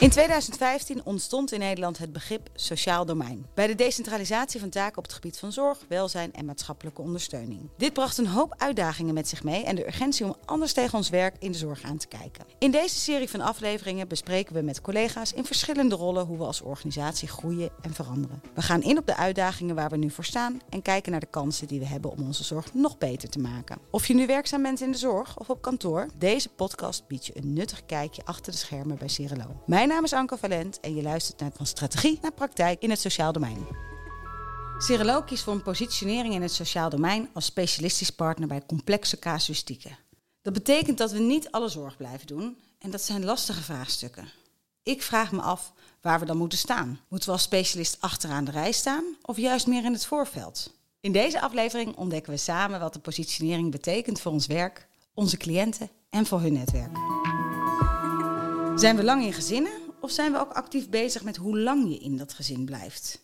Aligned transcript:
In 0.00 0.10
2015 0.10 1.04
ontstond 1.04 1.52
in 1.52 1.58
Nederland 1.58 1.98
het 1.98 2.12
begrip 2.12 2.48
sociaal 2.54 3.04
domein. 3.06 3.46
Bij 3.54 3.66
de 3.66 3.74
decentralisatie 3.74 4.60
van 4.60 4.68
taken 4.68 4.98
op 4.98 5.04
het 5.04 5.12
gebied 5.12 5.38
van 5.38 5.52
zorg, 5.52 5.78
welzijn 5.88 6.32
en 6.32 6.44
maatschappelijke 6.44 7.02
ondersteuning. 7.02 7.68
Dit 7.76 7.92
bracht 7.92 8.18
een 8.18 8.26
hoop 8.26 8.54
uitdagingen 8.56 9.14
met 9.14 9.28
zich 9.28 9.44
mee 9.44 9.64
en 9.64 9.74
de 9.74 9.86
urgentie 9.86 10.24
om 10.24 10.36
anders 10.44 10.72
tegen 10.72 10.98
ons 10.98 11.08
werk 11.08 11.36
in 11.38 11.52
de 11.52 11.58
zorg 11.58 11.82
aan 11.82 11.96
te 11.96 12.06
kijken. 12.06 12.44
In 12.58 12.70
deze 12.70 12.94
serie 12.98 13.28
van 13.28 13.40
afleveringen 13.40 14.08
bespreken 14.08 14.54
we 14.54 14.62
met 14.62 14.80
collega's 14.80 15.32
in 15.32 15.44
verschillende 15.44 15.94
rollen 15.94 16.26
hoe 16.26 16.38
we 16.38 16.44
als 16.44 16.60
organisatie 16.60 17.28
groeien 17.28 17.70
en 17.82 17.94
veranderen. 17.94 18.42
We 18.54 18.62
gaan 18.62 18.82
in 18.82 18.98
op 18.98 19.06
de 19.06 19.16
uitdagingen 19.16 19.74
waar 19.74 19.90
we 19.90 19.96
nu 19.96 20.10
voor 20.10 20.24
staan 20.24 20.60
en 20.68 20.82
kijken 20.82 21.10
naar 21.10 21.20
de 21.20 21.26
kansen 21.26 21.66
die 21.66 21.78
we 21.78 21.86
hebben 21.86 22.10
om 22.10 22.22
onze 22.22 22.44
zorg 22.44 22.74
nog 22.74 22.98
beter 22.98 23.28
te 23.28 23.38
maken. 23.38 23.78
Of 23.90 24.06
je 24.06 24.14
nu 24.14 24.26
werkzaam 24.26 24.62
bent 24.62 24.80
in 24.80 24.92
de 24.92 24.98
zorg 24.98 25.38
of 25.38 25.50
op 25.50 25.62
kantoor, 25.62 26.08
deze 26.18 26.48
podcast 26.48 27.06
biedt 27.06 27.26
je 27.26 27.36
een 27.36 27.52
nuttig 27.52 27.86
kijkje 27.86 28.22
achter 28.24 28.52
de 28.52 28.58
schermen 28.58 28.98
bij 28.98 29.08
Cirelo. 29.08 29.62
Mijn 29.66 29.86
naam 29.88 30.04
is 30.04 30.12
Anke 30.12 30.36
Valent 30.36 30.80
en 30.80 30.94
je 30.94 31.02
luistert 31.02 31.40
naar 31.40 31.50
van 31.54 31.66
strategie 31.66 32.18
naar 32.22 32.32
praktijk 32.32 32.82
in 32.82 32.90
het 32.90 33.00
sociaal 33.00 33.32
domein. 33.32 33.66
Cirelo 34.78 35.22
kiest 35.22 35.42
voor 35.42 35.52
een 35.52 35.62
positionering 35.62 36.34
in 36.34 36.42
het 36.42 36.52
sociaal 36.52 36.90
domein 36.90 37.28
als 37.32 37.44
specialistisch 37.44 38.10
partner 38.10 38.48
bij 38.48 38.62
complexe 38.66 39.18
casuïstieken. 39.18 39.98
Dat 40.42 40.52
betekent 40.52 40.98
dat 40.98 41.12
we 41.12 41.18
niet 41.18 41.50
alle 41.50 41.68
zorg 41.68 41.96
blijven 41.96 42.26
doen 42.26 42.58
en 42.78 42.90
dat 42.90 43.02
zijn 43.02 43.24
lastige 43.24 43.62
vraagstukken. 43.62 44.28
Ik 44.82 45.02
vraag 45.02 45.32
me 45.32 45.40
af 45.40 45.72
waar 46.00 46.20
we 46.20 46.26
dan 46.26 46.36
moeten 46.36 46.58
staan. 46.58 47.00
Moeten 47.08 47.28
we 47.28 47.34
als 47.34 47.42
specialist 47.42 47.96
achteraan 48.00 48.44
de 48.44 48.50
rij 48.50 48.72
staan 48.72 49.04
of 49.22 49.36
juist 49.36 49.66
meer 49.66 49.84
in 49.84 49.92
het 49.92 50.06
voorveld? 50.06 50.72
In 51.00 51.12
deze 51.12 51.40
aflevering 51.40 51.96
ontdekken 51.96 52.32
we 52.32 52.38
samen 52.38 52.80
wat 52.80 52.92
de 52.92 52.98
positionering 52.98 53.70
betekent 53.70 54.20
voor 54.20 54.32
ons 54.32 54.46
werk, 54.46 54.88
onze 55.14 55.36
cliënten 55.36 55.90
en 56.10 56.26
voor 56.26 56.40
hun 56.40 56.52
netwerk. 56.52 56.96
Zijn 58.78 58.96
we 58.96 59.04
lang 59.04 59.24
in 59.24 59.32
gezinnen 59.32 59.72
of 60.00 60.10
zijn 60.10 60.32
we 60.32 60.38
ook 60.38 60.52
actief 60.52 60.88
bezig 60.88 61.22
met 61.22 61.36
hoe 61.36 61.58
lang 61.58 61.88
je 61.88 61.98
in 61.98 62.16
dat 62.16 62.32
gezin 62.32 62.64
blijft? 62.64 63.18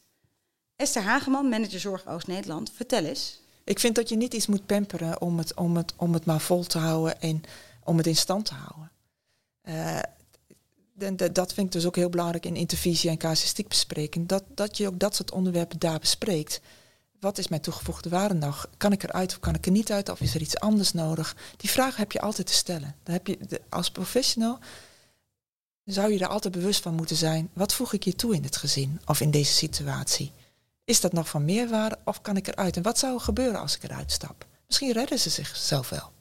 Esther 0.77 1.03
Hageman, 1.03 1.49
manager 1.49 1.81
Zorg 1.81 2.07
Oost-Nederland, 2.07 2.73
vertel 2.75 3.05
eens. 3.05 3.41
Ik 3.65 3.79
vind 3.79 3.95
dat 3.95 4.09
je 4.09 4.17
niet 4.17 4.35
iets 4.35 4.47
moet 4.47 4.67
pamperen 4.67 5.21
om 5.21 5.39
het, 5.39 5.55
om 5.55 5.77
het, 5.77 5.93
om 5.97 6.13
het 6.13 6.25
maar 6.25 6.41
vol 6.41 6.65
te 6.65 6.79
houden 6.79 7.21
en 7.21 7.43
om 7.85 7.97
het 7.97 8.07
in 8.07 8.17
stand 8.17 8.45
te 8.45 8.55
houden. 8.55 8.91
De, 10.93 11.15
de, 11.15 11.33
dat 11.33 11.55
vind 11.55 11.67
ik 11.67 11.73
dus 11.73 11.87
ook 11.87 11.97
heel 11.97 12.11
belangrijk 12.11 12.47
in 12.47 12.57
intervisie 12.57 13.11
en 13.11 13.19
casuïstiek 13.19 13.69
bespreken. 13.69 14.27
Dat, 14.27 14.45
dat 14.55 14.77
je 14.77 14.87
ook 14.87 14.99
dat 14.99 15.15
soort 15.15 15.31
onderwerpen 15.31 15.79
daar 15.79 15.99
bespreekt. 15.99 16.61
Wat 17.21 17.39
is 17.39 17.49
mijn 17.49 17.61
toegevoegde 17.61 18.09
waarde 18.09 18.35
nog? 18.35 18.69
Kan 18.77 18.93
ik 18.93 19.03
eruit 19.03 19.33
of 19.33 19.41
kan 19.41 19.55
ik 19.55 19.67
er 19.67 19.73
niet 19.73 19.93
uit? 19.93 20.09
Of 20.09 20.21
is 20.21 20.35
er 20.35 20.41
iets 20.41 20.59
anders 20.59 20.93
nodig? 20.93 21.37
Die 21.57 21.71
vraag 21.71 21.97
heb 21.97 22.13
je 22.13 22.21
altijd 22.21 22.47
te 22.47 22.53
stellen. 22.53 22.97
Dan 23.03 23.15
heb 23.15 23.27
je 23.27 23.61
als 23.69 23.91
professional 23.91 24.59
zou 25.85 26.13
je 26.13 26.19
er 26.19 26.29
altijd 26.29 26.55
bewust 26.55 26.83
van 26.83 26.95
moeten 26.95 27.17
zijn. 27.17 27.51
Wat 27.53 27.75
voeg 27.75 27.93
ik 27.93 28.05
je 28.05 28.15
toe 28.15 28.35
in 28.35 28.43
het 28.43 28.57
gezin 28.57 29.01
of 29.07 29.21
in 29.21 29.31
deze 29.31 29.53
situatie? 29.53 30.33
Is 30.85 31.01
dat 31.01 31.13
nog 31.13 31.29
van 31.29 31.45
meerwaarde 31.45 31.99
of 32.05 32.21
kan 32.21 32.37
ik 32.37 32.47
eruit? 32.47 32.77
En 32.77 32.83
wat 32.83 32.99
zou 32.99 33.15
er 33.15 33.21
gebeuren 33.21 33.61
als 33.61 33.77
ik 33.77 33.83
eruit 33.83 34.13
stap? 34.13 34.47
Misschien 34.67 34.93
redden 34.93 35.19
ze 35.19 35.31
zichzelf 35.31 35.89
wel. 35.89 36.13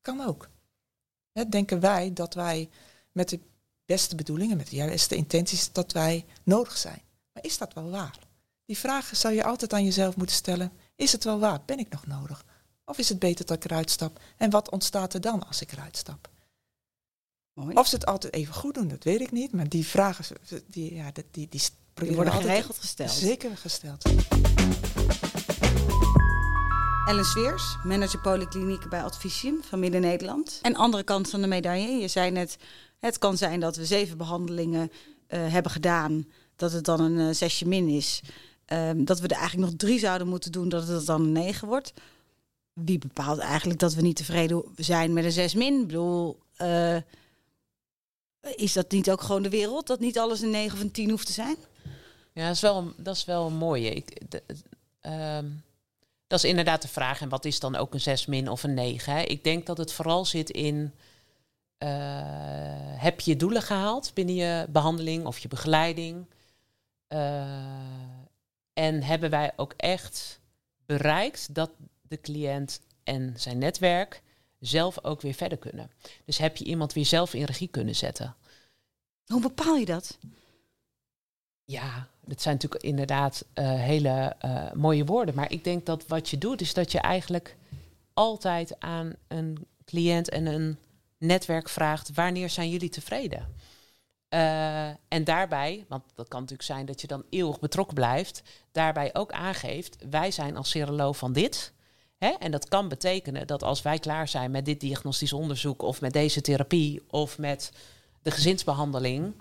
Kan 0.00 0.20
ook. 0.26 0.48
denken 1.48 1.80
wij 1.80 2.12
dat 2.12 2.34
wij 2.34 2.70
met 3.12 3.28
de 3.28 3.40
beste 3.84 4.14
bedoelingen, 4.14 4.56
met 4.56 4.68
de 4.70 4.76
juiste 4.76 5.16
intenties, 5.16 5.72
dat 5.72 5.92
wij 5.92 6.24
nodig 6.42 6.76
zijn. 6.76 7.02
Maar 7.32 7.44
is 7.44 7.58
dat 7.58 7.74
wel 7.74 7.90
waar? 7.90 8.18
Die 8.64 8.78
vragen 8.78 9.16
zou 9.16 9.34
je 9.34 9.44
altijd 9.44 9.72
aan 9.72 9.84
jezelf 9.84 10.16
moeten 10.16 10.36
stellen. 10.36 10.72
Is 10.96 11.12
het 11.12 11.24
wel 11.24 11.38
waar? 11.38 11.60
Ben 11.64 11.78
ik 11.78 11.88
nog 11.88 12.06
nodig? 12.06 12.44
Of 12.84 12.98
is 12.98 13.08
het 13.08 13.18
beter 13.18 13.46
dat 13.46 13.56
ik 13.56 13.64
eruit 13.64 13.90
stap? 13.90 14.20
En 14.36 14.50
wat 14.50 14.70
ontstaat 14.70 15.14
er 15.14 15.20
dan 15.20 15.46
als 15.46 15.60
ik 15.60 15.72
eruit 15.72 15.96
stap? 15.96 16.30
Mooi. 17.54 17.74
Of 17.74 17.86
ze 17.86 17.94
het 17.94 18.06
altijd 18.06 18.34
even 18.34 18.54
goed 18.54 18.74
doen, 18.74 18.88
dat 18.88 19.04
weet 19.04 19.20
ik 19.20 19.32
niet. 19.32 19.52
Maar 19.52 19.68
die 19.68 19.86
vragen, 19.86 20.24
die, 20.66 20.94
ja, 20.94 21.10
die, 21.12 21.24
die, 21.30 21.48
die, 21.50 21.60
die 21.94 22.14
worden 22.14 22.32
geregeld 22.32 22.78
gesteld. 22.78 23.10
Zeker 23.10 23.56
gesteld. 23.56 24.04
Ellen 27.06 27.24
Sweers, 27.24 27.76
manager 27.84 28.20
polykliniek 28.20 28.88
bij 28.88 29.02
Advisium 29.02 29.62
van 29.62 29.78
Midden-Nederland. 29.78 30.58
En 30.62 30.74
andere 30.74 31.02
kant 31.02 31.30
van 31.30 31.40
de 31.40 31.46
medaille, 31.46 32.00
je 32.00 32.08
zei 32.08 32.30
net, 32.30 32.56
het 32.98 33.18
kan 33.18 33.36
zijn 33.36 33.60
dat 33.60 33.76
we 33.76 33.86
zeven 33.86 34.16
behandelingen 34.16 34.90
uh, 34.90 35.52
hebben 35.52 35.72
gedaan, 35.72 36.26
dat 36.56 36.72
het 36.72 36.84
dan 36.84 37.00
een 37.00 37.28
uh, 37.28 37.34
zesje 37.34 37.68
min 37.68 37.88
is. 37.88 38.22
Um, 38.66 39.04
dat 39.04 39.20
we 39.20 39.28
er 39.28 39.36
eigenlijk 39.36 39.70
nog 39.70 39.80
drie 39.80 39.98
zouden 39.98 40.28
moeten 40.28 40.52
doen, 40.52 40.68
dat 40.68 40.88
het 40.88 41.06
dan 41.06 41.22
een 41.22 41.32
negen 41.32 41.68
wordt. 41.68 41.92
Wie 42.72 42.98
bepaalt 42.98 43.38
eigenlijk 43.38 43.80
dat 43.80 43.94
we 43.94 44.02
niet 44.02 44.16
tevreden 44.16 44.64
zijn 44.76 45.12
met 45.12 45.24
een 45.24 45.32
zes 45.32 45.54
min? 45.54 45.80
Ik 45.80 45.86
bedoel, 45.86 46.38
uh, 46.62 46.96
is 48.42 48.72
dat 48.72 48.90
niet 48.90 49.10
ook 49.10 49.20
gewoon 49.20 49.42
de 49.42 49.48
wereld? 49.48 49.86
Dat 49.86 50.00
niet 50.00 50.18
alles 50.18 50.40
een 50.40 50.50
9 50.50 50.76
of 50.76 50.80
een 50.80 50.90
10 50.90 51.10
hoeft 51.10 51.26
te 51.26 51.32
zijn? 51.32 51.56
Ja, 52.32 52.46
dat 52.46 52.54
is 52.54 52.60
wel, 52.60 52.92
dat 52.96 53.16
is 53.16 53.24
wel 53.24 53.46
een 53.46 53.56
mooie. 53.56 53.90
Ik, 53.90 54.30
de, 54.30 54.42
um, 55.02 55.62
dat 56.26 56.42
is 56.44 56.50
inderdaad 56.50 56.82
de 56.82 56.88
vraag. 56.88 57.20
En 57.20 57.28
wat 57.28 57.44
is 57.44 57.60
dan 57.60 57.76
ook 57.76 57.94
een 57.94 58.00
6 58.00 58.26
min 58.26 58.48
of 58.48 58.62
een 58.62 58.74
9? 58.74 59.12
Hè? 59.12 59.22
Ik 59.22 59.44
denk 59.44 59.66
dat 59.66 59.78
het 59.78 59.92
vooral 59.92 60.24
zit 60.24 60.50
in... 60.50 60.92
Uh, 61.78 61.88
heb 63.02 63.20
je 63.20 63.36
doelen 63.36 63.62
gehaald 63.62 64.10
binnen 64.14 64.34
je 64.34 64.66
behandeling 64.68 65.26
of 65.26 65.38
je 65.38 65.48
begeleiding? 65.48 66.26
Uh, 67.08 67.42
en 68.72 69.02
hebben 69.02 69.30
wij 69.30 69.52
ook 69.56 69.74
echt 69.76 70.40
bereikt 70.86 71.54
dat 71.54 71.70
de 72.02 72.20
cliënt 72.20 72.80
en 73.04 73.34
zijn 73.36 73.58
netwerk 73.58 74.22
zelf 74.62 75.04
ook 75.04 75.20
weer 75.20 75.34
verder 75.34 75.58
kunnen. 75.58 75.90
Dus 76.24 76.38
heb 76.38 76.56
je 76.56 76.64
iemand 76.64 76.92
weer 76.92 77.06
zelf 77.06 77.34
in 77.34 77.44
regie 77.44 77.68
kunnen 77.68 77.96
zetten. 77.96 78.34
Hoe 79.26 79.40
bepaal 79.40 79.76
je 79.76 79.84
dat? 79.84 80.18
Ja, 81.64 82.08
dat 82.24 82.42
zijn 82.42 82.54
natuurlijk 82.54 82.82
inderdaad 82.82 83.44
uh, 83.54 83.74
hele 83.74 84.36
uh, 84.44 84.72
mooie 84.72 85.04
woorden. 85.04 85.34
Maar 85.34 85.52
ik 85.52 85.64
denk 85.64 85.86
dat 85.86 86.06
wat 86.06 86.28
je 86.28 86.38
doet, 86.38 86.60
is 86.60 86.74
dat 86.74 86.92
je 86.92 86.98
eigenlijk 87.00 87.56
altijd 88.14 88.80
aan 88.80 89.12
een 89.28 89.66
cliënt 89.84 90.28
en 90.28 90.46
een 90.46 90.78
netwerk 91.18 91.68
vraagt: 91.68 92.14
wanneer 92.14 92.50
zijn 92.50 92.70
jullie 92.70 92.88
tevreden? 92.88 93.54
Uh, 94.34 94.88
en 94.88 95.24
daarbij, 95.24 95.84
want 95.88 96.02
dat 96.14 96.28
kan 96.28 96.40
natuurlijk 96.40 96.68
zijn 96.68 96.86
dat 96.86 97.00
je 97.00 97.06
dan 97.06 97.24
eeuwig 97.30 97.60
betrokken 97.60 97.94
blijft, 97.94 98.42
daarbij 98.72 99.14
ook 99.14 99.32
aangeeft: 99.32 99.96
wij 100.10 100.30
zijn 100.30 100.56
als 100.56 100.70
seroloog 100.70 101.16
van 101.16 101.32
dit. 101.32 101.72
Hè? 102.22 102.30
En 102.38 102.50
dat 102.50 102.68
kan 102.68 102.88
betekenen 102.88 103.46
dat 103.46 103.62
als 103.62 103.82
wij 103.82 103.98
klaar 103.98 104.28
zijn 104.28 104.50
met 104.50 104.64
dit 104.64 104.80
diagnostisch 104.80 105.32
onderzoek 105.32 105.82
of 105.82 106.00
met 106.00 106.12
deze 106.12 106.40
therapie 106.40 107.02
of 107.10 107.38
met 107.38 107.72
de 108.22 108.30
gezinsbehandeling, 108.30 109.34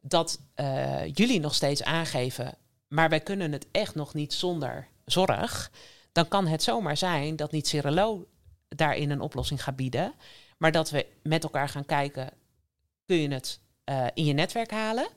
dat 0.00 0.40
uh, 0.56 1.06
jullie 1.14 1.40
nog 1.40 1.54
steeds 1.54 1.82
aangeven, 1.82 2.54
maar 2.88 3.08
wij 3.08 3.20
kunnen 3.20 3.52
het 3.52 3.66
echt 3.70 3.94
nog 3.94 4.14
niet 4.14 4.32
zonder 4.32 4.88
zorg, 5.04 5.70
dan 6.12 6.28
kan 6.28 6.46
het 6.46 6.62
zomaar 6.62 6.96
zijn 6.96 7.36
dat 7.36 7.52
niet 7.52 7.68
Cirelo 7.68 8.26
daarin 8.68 9.10
een 9.10 9.20
oplossing 9.20 9.62
gaat 9.62 9.76
bieden, 9.76 10.14
maar 10.58 10.72
dat 10.72 10.90
we 10.90 11.06
met 11.22 11.42
elkaar 11.42 11.68
gaan 11.68 11.86
kijken, 11.86 12.30
kun 13.06 13.16
je 13.16 13.28
het 13.28 13.60
uh, 13.84 14.06
in 14.14 14.24
je 14.24 14.32
netwerk 14.32 14.70
halen? 14.70 15.08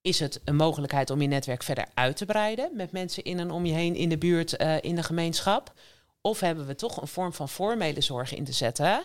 Is 0.00 0.20
het 0.20 0.40
een 0.44 0.56
mogelijkheid 0.56 1.10
om 1.10 1.22
je 1.22 1.28
netwerk 1.28 1.62
verder 1.62 1.86
uit 1.94 2.16
te 2.16 2.26
breiden 2.26 2.76
met 2.76 2.92
mensen 2.92 3.24
in 3.24 3.38
en 3.38 3.50
om 3.50 3.66
je 3.66 3.72
heen 3.72 3.94
in 3.94 4.08
de 4.08 4.18
buurt, 4.18 4.60
uh, 4.60 4.76
in 4.80 4.94
de 4.94 5.02
gemeenschap? 5.02 5.72
Of 6.26 6.40
hebben 6.40 6.66
we 6.66 6.74
toch 6.74 7.00
een 7.00 7.08
vorm 7.08 7.32
van 7.32 7.48
formele 7.48 8.00
zorg 8.00 8.34
in 8.34 8.44
te 8.44 8.52
zetten, 8.52 9.04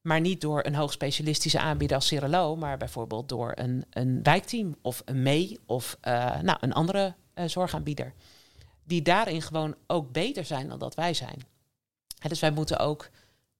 maar 0.00 0.20
niet 0.20 0.40
door 0.40 0.64
een 0.64 0.74
hoogspecialistische 0.74 1.58
aanbieder 1.58 1.96
als 1.96 2.06
Cirelo, 2.06 2.56
maar 2.56 2.76
bijvoorbeeld 2.76 3.28
door 3.28 3.52
een, 3.54 3.84
een 3.90 4.22
wijkteam 4.22 4.76
of 4.82 5.02
een 5.04 5.22
mee 5.22 5.58
of 5.66 5.98
uh, 6.08 6.40
nou, 6.40 6.58
een 6.60 6.72
andere 6.72 7.14
uh, 7.34 7.44
zorgaanbieder. 7.48 8.12
Die 8.84 9.02
daarin 9.02 9.42
gewoon 9.42 9.74
ook 9.86 10.12
beter 10.12 10.44
zijn 10.44 10.68
dan 10.68 10.78
dat 10.78 10.94
wij 10.94 11.14
zijn. 11.14 11.46
Dus 12.28 12.40
wij 12.40 12.50
moeten 12.50 12.78
ook 12.78 13.10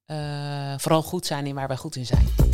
uh, 0.07 0.79
vooral 0.79 1.03
goed 1.03 1.27
zijn 1.27 1.47
in 1.47 1.55
waar 1.55 1.69
wij 1.69 1.77
goed 1.77 1.97
in 1.97 2.07
zijn. 2.07 2.48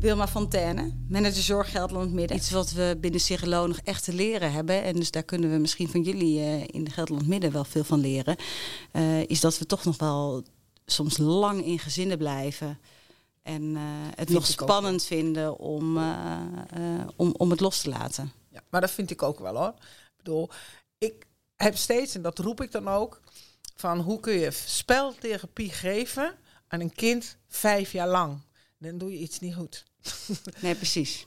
Wilma 0.00 0.28
Fontaine, 0.28 0.92
manager 1.08 1.42
Zorg 1.42 1.70
Gelderland 1.70 2.12
Midden. 2.12 2.36
Iets 2.36 2.50
wat 2.50 2.72
we 2.72 2.96
binnen 3.00 3.20
Cirelo 3.20 3.66
nog 3.66 3.78
echt 3.84 4.04
te 4.04 4.12
leren 4.12 4.52
hebben. 4.52 4.82
En 4.82 4.94
dus 4.94 5.10
daar 5.10 5.22
kunnen 5.22 5.50
we 5.50 5.56
misschien 5.56 5.88
van 5.88 6.02
jullie 6.02 6.38
uh, 6.38 6.60
in 6.66 6.84
de 6.84 6.90
Gelderland 6.90 7.26
Midden 7.26 7.52
wel 7.52 7.64
veel 7.64 7.84
van 7.84 8.00
leren. 8.00 8.36
Uh, 8.92 9.22
is 9.22 9.40
dat 9.40 9.58
we 9.58 9.66
toch 9.66 9.84
nog 9.84 9.98
wel 9.98 10.42
soms 10.86 11.16
lang 11.16 11.64
in 11.64 11.78
gezinnen 11.78 12.18
blijven. 12.18 12.78
En 13.42 13.62
uh, 13.62 13.80
het 14.14 14.28
nog 14.28 14.46
spannend 14.46 15.04
vinden 15.04 15.58
om, 15.58 15.98
om, 17.16 17.34
om 17.36 17.50
het 17.50 17.60
los 17.60 17.80
te 17.80 17.88
laten. 17.88 18.32
Ja, 18.50 18.62
maar 18.70 18.80
dat 18.80 18.90
vind 18.90 19.10
ik 19.10 19.22
ook 19.22 19.38
wel 19.38 19.56
hoor. 19.56 19.74
Ik 19.78 20.16
bedoel, 20.16 20.50
ik 20.98 21.26
heb 21.56 21.76
steeds, 21.76 22.14
en 22.14 22.22
dat 22.22 22.38
roep 22.38 22.60
ik 22.60 22.72
dan 22.72 22.88
ook, 22.88 23.20
van 23.76 24.00
hoe 24.00 24.20
kun 24.20 24.32
je 24.32 24.50
speltherapie 24.50 25.70
geven 25.70 26.34
aan 26.68 26.80
een 26.80 26.94
kind 26.94 27.36
vijf 27.48 27.92
jaar 27.92 28.08
lang. 28.08 28.40
dan 28.78 28.98
doe 28.98 29.12
je 29.12 29.18
iets 29.18 29.40
niet 29.40 29.54
goed. 29.54 29.86
Nee, 30.60 30.74
precies. 30.74 31.26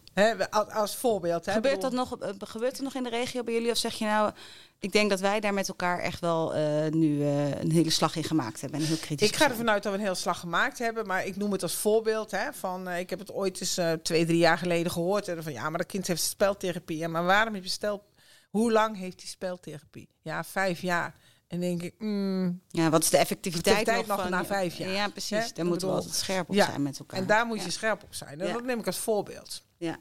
Als, 0.50 0.70
als 0.70 0.96
voorbeeld. 0.96 1.46
Hè, 1.46 1.54
Gebeurt 1.54 1.80
bedoel- 1.80 1.90
dat 2.08 2.20
nog, 2.20 2.20
eh, 2.20 2.48
gebeurt 2.50 2.72
dat 2.72 2.82
nog 2.82 2.96
in 2.96 3.04
de 3.04 3.10
regio 3.10 3.44
bij 3.44 3.54
jullie? 3.54 3.72
Of 3.72 3.78
zeg 3.78 3.94
je 3.94 4.06
nou, 4.06 4.32
ik 4.80 4.92
denk 4.92 5.10
dat 5.10 5.20
wij 5.20 5.40
daar 5.40 5.54
met 5.54 5.68
elkaar 5.68 6.00
echt 6.00 6.20
wel 6.20 6.56
eh, 6.56 6.92
nu 6.92 7.22
eh, 7.22 7.60
een 7.62 7.72
hele 7.72 7.90
slag 7.90 8.16
in 8.16 8.24
gemaakt 8.24 8.62
hebben. 8.62 8.80
En 8.80 8.86
heel 8.86 8.98
kritisch 8.98 9.28
Ik 9.30 9.36
ga 9.36 9.50
ervan 9.50 9.70
uit 9.70 9.84
dat 9.84 9.92
we 9.92 9.98
een 9.98 10.06
heel 10.06 10.16
slag 10.16 10.40
gemaakt 10.40 10.80
hebben, 10.80 11.08
maar 11.08 11.26
ik 11.26 11.36
noem 11.36 11.52
het 11.52 11.64
als 11.64 11.76
voorbeeld. 11.76 12.32
Hè, 12.32 12.54
van, 12.54 12.90
ik 12.90 13.10
heb 13.10 13.20
het 13.20 13.32
ooit 13.32 13.62
eens 13.62 13.80
twee, 14.04 14.26
drie 14.26 14.38
jaar 14.38 14.58
geleden 14.58 14.92
gehoord. 14.92 15.28
En 15.28 15.44
van 15.44 15.54
ja, 15.54 15.70
maar 15.70 15.78
dat 15.78 15.88
kind 15.88 16.08
heeft 16.08 16.24
speltherapie. 16.24 16.98
Ja, 16.98 17.08
maar 17.08 17.24
waarom 17.24 17.54
heb 17.54 17.64
je 17.64 17.70
spel? 17.70 18.04
Hoe 18.50 18.72
lang 18.72 18.98
heeft 18.98 19.20
hij 19.22 19.30
speltherapie? 19.30 20.10
Ja, 20.22 20.44
vijf 20.44 20.82
jaar. 20.82 21.16
En 21.52 21.60
denk 21.60 21.84
ik, 21.84 21.94
mm, 21.98 22.62
Ja, 22.70 22.90
wat 22.90 23.04
is 23.04 23.10
de 23.10 23.18
effectiviteit, 23.18 23.76
Effectiviteit 23.76 24.08
nog 24.08 24.18
nog 24.18 24.26
van... 24.28 24.38
na 24.38 24.46
vijf 24.46 24.76
jaar. 24.76 24.90
Ja, 24.90 25.08
precies. 25.10 25.30
Daar 25.30 25.52
Ik 25.56 25.64
moeten 25.64 25.88
we 25.88 25.94
altijd 25.94 26.14
scherp 26.14 26.50
op 26.50 26.56
Ja, 26.56 26.66
zijn 26.66 26.84
met 26.84 27.00
elkaar. 27.00 27.20
en 27.20 27.26
daar 27.26 27.46
moet 27.46 27.64
je 27.64 27.72
scherp 27.72 28.04
op 28.04 28.14
zijn. 28.14 28.40
En 28.40 28.48
Ja. 28.48 28.54
dat 28.54 28.64
neem 28.64 28.80
ik 28.80 28.86
als 28.86 28.98
voorbeeld. 28.98 29.64
Ja, 29.78 29.98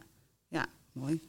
ja 0.48 0.66
mooi. 0.92 1.20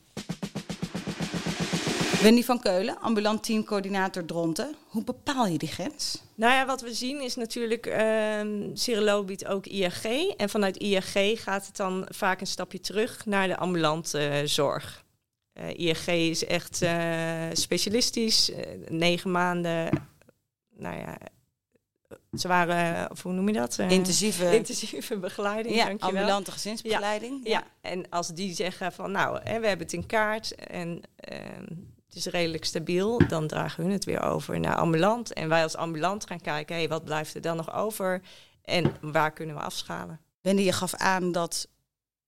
Wendy 2.21 2.44
van 2.44 2.59
Keulen, 2.59 3.00
ambulant 3.00 3.44
teamcoördinator 3.44 4.25
Dronten. 4.25 4.75
Hoe 4.88 5.03
bepaal 5.03 5.45
je 5.47 5.57
die 5.57 5.69
grens? 5.69 6.21
Nou 6.35 6.53
ja, 6.53 6.65
wat 6.65 6.81
we 6.81 6.94
zien 6.94 7.21
is 7.21 7.35
natuurlijk, 7.35 7.85
ehm 7.85 8.75
Cirilo 8.75 9.23
biedt 9.23 9.45
ook 9.45 9.65
IAG. 9.65 10.03
En 10.38 10.50
vanuit 10.50 10.77
IAG 10.77 11.13
gaat 11.44 11.65
het 11.65 11.75
dan 11.75 12.06
vaak 12.09 12.41
een 12.41 12.47
stapje 12.47 12.79
terug 12.79 13.25
naar 13.25 13.47
de 13.47 13.57
ambulante 13.57 14.19
eh, 14.19 14.45
zorg. 14.45 15.03
Eh, 15.53 15.79
IAG 15.79 16.07
is 16.07 16.45
echt 16.45 16.81
eh, 16.81 17.44
specialistisch, 17.53 18.51
negen 18.89 19.31
maanden. 19.31 20.09
Nou 20.81 20.98
ja, 20.98 21.18
ze 22.38 22.48
waren, 22.48 23.12
of 23.12 23.24
hoe 23.24 23.33
noem 23.33 23.48
je 23.48 23.54
dat? 23.54 23.80
Eh, 23.80 23.89
Intensieve, 23.89 24.56
intensieve 24.56 25.18
begeleiding, 25.18 25.75
ja, 25.75 25.86
dankjewel. 25.86 26.19
ambulante 26.19 26.51
gezinsbegeleiding. 26.51 27.48
Ja, 27.48 27.63
en 27.81 28.10
als 28.10 28.28
die 28.28 28.54
zeggen 28.56 28.92
van 28.92 29.12
nou, 29.12 29.39
hè, 29.44 29.60
we 29.60 29.68
hebben 29.68 29.86
het 29.86 29.94
in 29.94 30.06
kaart 30.06 30.56
en 30.56 31.01
ehm, 31.16 31.66
het 32.07 32.16
is 32.16 32.25
redelijk 32.25 32.66
stabiel, 32.66 33.28
dan 33.28 33.48
dragen 33.48 33.83
hun 33.83 33.92
het 33.92 34.06
weer 34.06 34.22
over 34.22 34.60
naar 34.60 34.75
ambulant. 34.75 35.33
En 35.33 35.50
wij 35.50 35.63
als 35.63 35.75
ambulant 35.75 36.28
gaan 36.28 36.42
kijken, 36.42 36.75
hé, 36.75 36.88
wat 36.88 37.04
blijft 37.06 37.36
er 37.36 37.42
dan 37.42 37.56
nog 37.56 37.74
over 37.74 38.22
en 38.62 38.95
waar 39.01 39.31
kunnen 39.31 39.56
we 39.56 39.62
afschalen? 39.62 40.19
Wendy, 40.42 40.62
je 40.62 40.72
gaf 40.72 40.94
aan 40.94 41.31
dat 41.31 41.68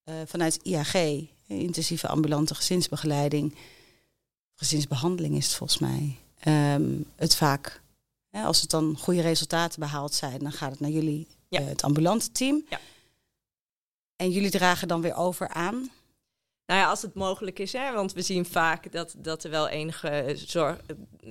eh, 0.03 0.15
vanuit 0.25 0.59
IAG, 0.63 0.94
eh, 0.95 1.27
intensieve 1.47 2.07
ambulante 2.07 2.55
gezinsbegeleiding, 2.55 3.55
gezinsbehandeling 4.55 5.35
is 5.35 5.45
het 5.45 5.55
volgens 5.55 5.79
mij, 5.79 6.17
ehm, 6.39 6.91
het 7.15 7.35
vaak, 7.35 7.81
hè, 8.38 8.44
als 8.44 8.62
het 8.62 8.69
dan 8.69 8.97
goede 9.00 9.21
resultaten 9.21 9.80
behaald 9.80 10.13
zijn, 10.13 10.39
dan 10.39 10.51
gaat 10.51 10.71
het 10.71 10.80
naar 10.80 10.89
jullie, 10.89 11.27
Ja. 11.47 11.59
eh, 11.59 11.65
het 11.65 11.83
ambulante 11.83 12.31
team. 12.31 12.65
Ja. 12.69 12.80
En 14.15 14.30
jullie 14.31 14.51
dragen 14.51 14.88
dan 14.88 15.01
weer 15.01 15.15
over 15.15 15.47
aan. 15.47 15.91
Nou 16.65 16.80
ja, 16.80 16.89
als 16.89 17.01
het 17.01 17.13
mogelijk 17.13 17.59
is, 17.59 17.74
hè, 17.74 17.94
want 17.94 18.13
we 18.13 18.21
zien 18.21 18.45
vaak 18.45 18.91
dat, 18.91 19.15
dat 19.18 19.44
er 19.44 19.50
wel 19.50 19.68
enige 19.68 20.33
zorg, 20.45 20.77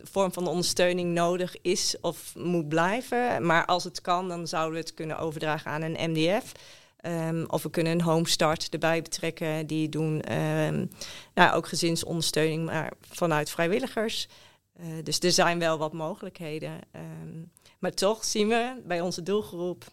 vorm 0.02 0.32
van 0.32 0.46
ondersteuning 0.46 1.14
nodig 1.14 1.60
is 1.60 1.96
of 2.00 2.34
moet 2.36 2.68
blijven. 2.68 3.46
Maar 3.46 3.66
als 3.66 3.84
het 3.84 4.00
kan, 4.00 4.28
dan 4.28 4.46
zouden 4.46 4.72
we 4.72 4.78
het 4.80 4.94
kunnen 4.94 5.18
overdragen 5.18 5.70
aan 5.70 5.82
een 5.82 6.10
MDF. 6.10 6.52
Ehm, 6.96 7.44
of 7.48 7.62
we 7.62 7.70
kunnen 7.70 7.92
een 7.92 8.00
home 8.00 8.28
start 8.28 8.68
erbij 8.68 9.02
betrekken. 9.02 9.66
Die 9.66 9.88
doen 9.88 10.20
ehm, 10.20 10.86
nou, 11.34 11.54
ook 11.54 11.68
gezinsondersteuning, 11.68 12.64
maar 12.64 12.92
vanuit 13.00 13.50
vrijwilligers. 13.50 14.28
Eh, 14.72 14.86
dus 15.02 15.18
er 15.18 15.32
zijn 15.32 15.58
wel 15.58 15.78
wat 15.78 15.92
mogelijkheden. 15.92 16.80
Ehm, 16.90 17.42
maar 17.78 17.92
toch 17.92 18.24
zien 18.24 18.48
we 18.48 18.82
bij 18.84 19.00
onze 19.00 19.22
doelgroep 19.22 19.84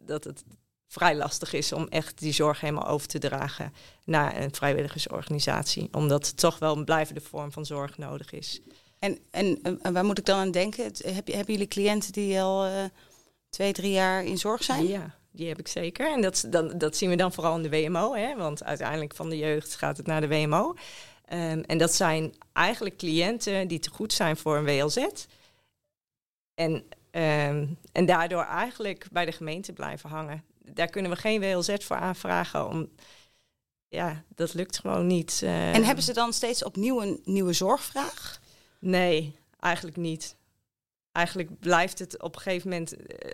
dat 0.00 0.24
het 0.24 0.44
vrij 0.86 1.16
lastig 1.16 1.52
is 1.52 1.72
om 1.72 1.86
echt 1.88 2.18
die 2.18 2.32
zorg 2.32 2.60
helemaal 2.60 2.86
over 2.86 3.08
te 3.08 3.18
dragen 3.18 3.72
naar 4.04 4.42
een 4.42 4.54
vrijwilligersorganisatie. 4.54 5.88
Omdat 5.92 6.26
het 6.26 6.36
toch 6.36 6.58
wel 6.58 6.76
een 6.76 6.84
blijvende 6.84 7.20
vorm 7.20 7.52
van 7.52 7.66
zorg 7.66 7.98
nodig 7.98 8.32
is. 8.32 8.60
En, 8.98 9.18
en, 9.30 9.58
en 9.82 9.92
waar 9.92 10.04
moet 10.04 10.18
ik 10.18 10.24
dan 10.24 10.38
aan 10.38 10.50
denken? 10.50 10.84
Heb 10.84 11.28
je, 11.28 11.34
hebben 11.34 11.52
jullie 11.52 11.68
cliënten 11.68 12.12
die 12.12 12.40
al 12.40 12.64
eh, 12.64 12.84
twee, 13.50 13.72
drie 13.72 13.92
jaar 13.92 14.24
in 14.24 14.38
zorg 14.38 14.64
zijn? 14.64 14.86
Ja, 14.86 15.14
die 15.30 15.48
heb 15.48 15.58
ik 15.58 15.68
zeker. 15.68 16.12
En 16.12 16.22
dat, 16.22 16.44
dan, 16.50 16.78
dat 16.78 16.96
zien 16.96 17.10
we 17.10 17.16
dan 17.16 17.32
vooral 17.32 17.56
in 17.56 17.62
de 17.62 17.70
WMO. 17.70 18.14
Hè? 18.14 18.36
Want 18.36 18.64
uiteindelijk 18.64 19.14
van 19.14 19.28
de 19.28 19.36
jeugd 19.36 19.74
gaat 19.74 19.96
het 19.96 20.06
naar 20.06 20.20
de 20.20 20.28
WMO. 20.28 20.74
Ehm, 21.28 21.60
en 21.60 21.78
dat 21.78 21.94
zijn 21.94 22.34
eigenlijk 22.52 22.96
cliënten 22.96 23.68
die 23.68 23.78
te 23.78 23.90
goed 23.90 24.12
zijn 24.12 24.36
voor 24.36 24.56
een 24.56 24.64
WLZ. 24.64 25.06
En, 26.54 26.84
ehm, 27.10 27.66
en 27.92 28.06
daardoor 28.06 28.44
eigenlijk 28.44 29.06
bij 29.12 29.24
de 29.24 29.32
gemeente 29.32 29.72
blijven 29.72 30.10
hangen. 30.10 30.44
Daar 30.58 30.88
kunnen 30.88 31.10
we 31.10 31.16
geen 31.16 31.40
WLZ 31.40 31.74
voor 31.78 31.96
aanvragen. 31.96 32.68
Om, 32.68 32.88
ja, 33.88 34.22
dat 34.34 34.54
lukt 34.54 34.78
gewoon 34.78 35.06
niet. 35.06 35.42
En 35.42 35.72
Ehm, 35.74 35.82
hebben 35.82 36.04
ze 36.04 36.12
dan 36.12 36.32
steeds 36.32 36.64
opnieuw 36.64 37.02
een 37.02 37.20
nieuwe 37.24 37.52
zorgvraag? 37.52 38.40
Nee, 38.80 39.36
eigenlijk 39.60 39.96
niet. 39.96 40.36
Eigenlijk 41.12 41.58
blijft 41.58 41.98
het 41.98 42.22
op 42.22 42.34
een 42.34 42.40
gegeven 42.40 42.68
moment 42.68 42.96
eh, 42.96 43.30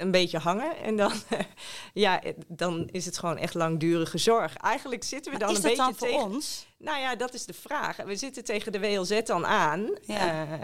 een 0.00 0.10
beetje 0.10 0.38
hangen. 0.38 0.76
En 0.76 0.96
dan, 0.96 1.12
ja, 1.92 2.22
dan 2.46 2.88
is 2.90 3.04
het 3.06 3.18
gewoon 3.18 3.36
echt 3.36 3.54
langdurige 3.54 4.18
zorg. 4.18 4.56
Eigenlijk 4.56 5.04
zitten 5.04 5.32
we 5.32 5.38
dan 5.38 5.54
een 5.54 5.62
beetje 5.62 5.76
dan 5.76 5.94
voor 5.94 6.08
tegen... 6.08 6.24
ons? 6.24 6.66
Nou 6.78 6.98
ja, 6.98 7.16
dat 7.16 7.34
is 7.34 7.44
de 7.44 7.52
vraag. 7.52 7.96
We 7.96 8.16
zitten 8.16 8.44
tegen 8.44 8.72
de 8.72 8.80
WLZ 8.80 9.22
dan 9.22 9.46
aan. 9.46 9.98
Ja. 10.02 10.26
Ja, 10.26 10.58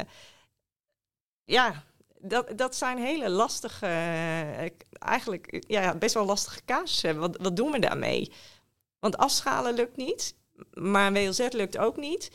ja 1.45 1.85
dat, 2.19 2.59
dat 2.59 2.77
zijn 2.77 2.99
hele 2.99 3.31
lastige, 3.31 3.87
eh, 3.87 4.71
eigenlijk 4.99 5.65
ja, 5.69 5.95
best 5.95 6.15
wel 6.15 6.25
lastige 6.25 6.65
casussen. 6.65 7.19
Wat, 7.19 7.37
wat 7.37 7.57
doen 7.57 7.71
we 7.71 7.79
daarmee? 7.79 8.33
Want 8.99 9.17
afschalen 9.17 9.75
lukt 9.75 9.97
niet, 9.97 10.35
maar 10.73 11.07
een 11.07 11.13
WLZ 11.13 11.49
lukt 11.51 11.79
ook 11.79 11.97
niet. 11.97 12.31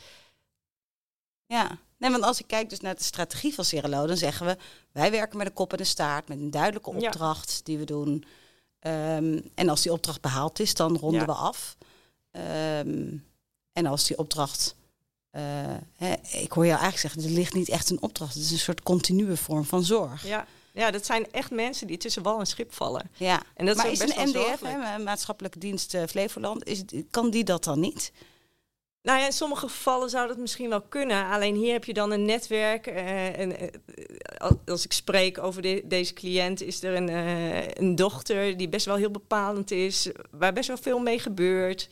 Ja. 1.52 1.78
Nee, 1.98 2.10
want 2.10 2.22
als 2.22 2.40
ik 2.40 2.46
kijk 2.46 2.70
dus 2.70 2.80
naar 2.80 2.94
de 2.94 3.02
strategie 3.02 3.54
van 3.54 3.64
Cirelo, 3.64 4.06
dan 4.06 4.16
zeggen 4.16 4.46
we... 4.46 4.56
wij 4.92 5.10
werken 5.10 5.38
met 5.38 5.46
een 5.46 5.52
kop 5.52 5.72
en 5.72 5.78
een 5.80 5.86
staart, 5.86 6.28
met 6.28 6.38
een 6.38 6.50
duidelijke 6.50 6.90
Ja. 6.90 6.96
opdracht 7.06 7.60
die 7.64 7.78
we 7.78 7.84
doen. 7.84 8.24
Ehm, 8.78 9.40
en 9.54 9.68
als 9.68 9.82
die 9.82 9.92
opdracht 9.92 10.20
behaald 10.20 10.60
is, 10.60 10.74
dan 10.74 10.96
ronden 10.96 11.20
Ja. 11.20 11.26
we 11.26 11.32
af. 11.32 11.76
Ehm, 12.30 13.16
en 13.72 13.86
als 13.86 14.04
die 14.04 14.18
opdracht... 14.18 14.74
eh, 15.30 15.42
hè, 15.96 16.12
ik 16.30 16.52
hoor 16.52 16.66
jou 16.66 16.80
eigenlijk 16.80 16.98
zeggen, 16.98 17.22
er 17.22 17.36
ligt 17.38 17.54
niet 17.54 17.68
echt 17.68 17.90
een 17.90 18.02
opdracht. 18.02 18.34
Het 18.34 18.42
is 18.42 18.50
een 18.50 18.58
soort 18.58 18.82
continue 18.82 19.36
vorm 19.36 19.64
van 19.64 19.84
zorg. 19.84 20.26
Ja, 20.26 20.46
ja, 20.72 20.90
dat 20.90 21.06
zijn 21.06 21.32
echt 21.32 21.50
mensen 21.50 21.86
die 21.86 21.96
tussen 21.96 22.22
wal 22.22 22.38
en 22.38 22.46
schip 22.46 22.72
vallen. 22.74 23.10
Ja. 23.16 23.42
En 23.54 23.66
dat 23.66 23.76
maar 23.76 23.86
is 23.90 23.92
is 23.92 24.00
ook 24.00 24.06
best 24.24 24.34
een 24.34 24.40
NDF, 24.42 24.60
hè, 24.60 24.98
Maatschappelijke 24.98 25.58
Dienst 25.58 25.94
eh, 25.94 26.02
Flevoland, 26.08 26.64
is 26.64 26.82
kan 27.10 27.30
die 27.30 27.44
dat 27.44 27.64
dan 27.64 27.80
niet? 27.80 28.12
Nou 29.02 29.18
ja, 29.18 29.24
in 29.26 29.32
sommige 29.32 29.68
gevallen 29.68 30.10
zou 30.10 30.28
dat 30.28 30.36
misschien 30.36 30.68
wel 30.68 30.80
kunnen. 30.82 31.26
Alleen 31.30 31.54
hier 31.54 31.72
heb 31.72 31.84
je 31.84 31.92
dan 31.94 32.10
een 32.10 32.24
netwerk. 32.24 32.86
eh, 32.86 33.38
en, 33.38 33.58
eh, 33.58 33.68
als- 34.66 34.84
ik 34.84 34.92
spreek 34.92 35.38
over 35.38 35.62
de- 35.62 35.82
deze 35.84 36.12
cliënt, 36.12 36.60
is 36.62 36.82
er 36.82 36.94
een, 36.96 37.08
eh, 37.08 37.68
een 37.68 37.94
dochter 37.96 38.56
die 38.56 38.68
best 38.68 38.86
wel 38.86 38.96
heel 38.96 39.10
bepalend 39.10 39.70
is, 39.70 40.10
waar 40.30 40.52
best 40.52 40.68
wel 40.68 40.76
veel 40.76 40.98
mee 40.98 41.18
gebeurt. 41.18 41.88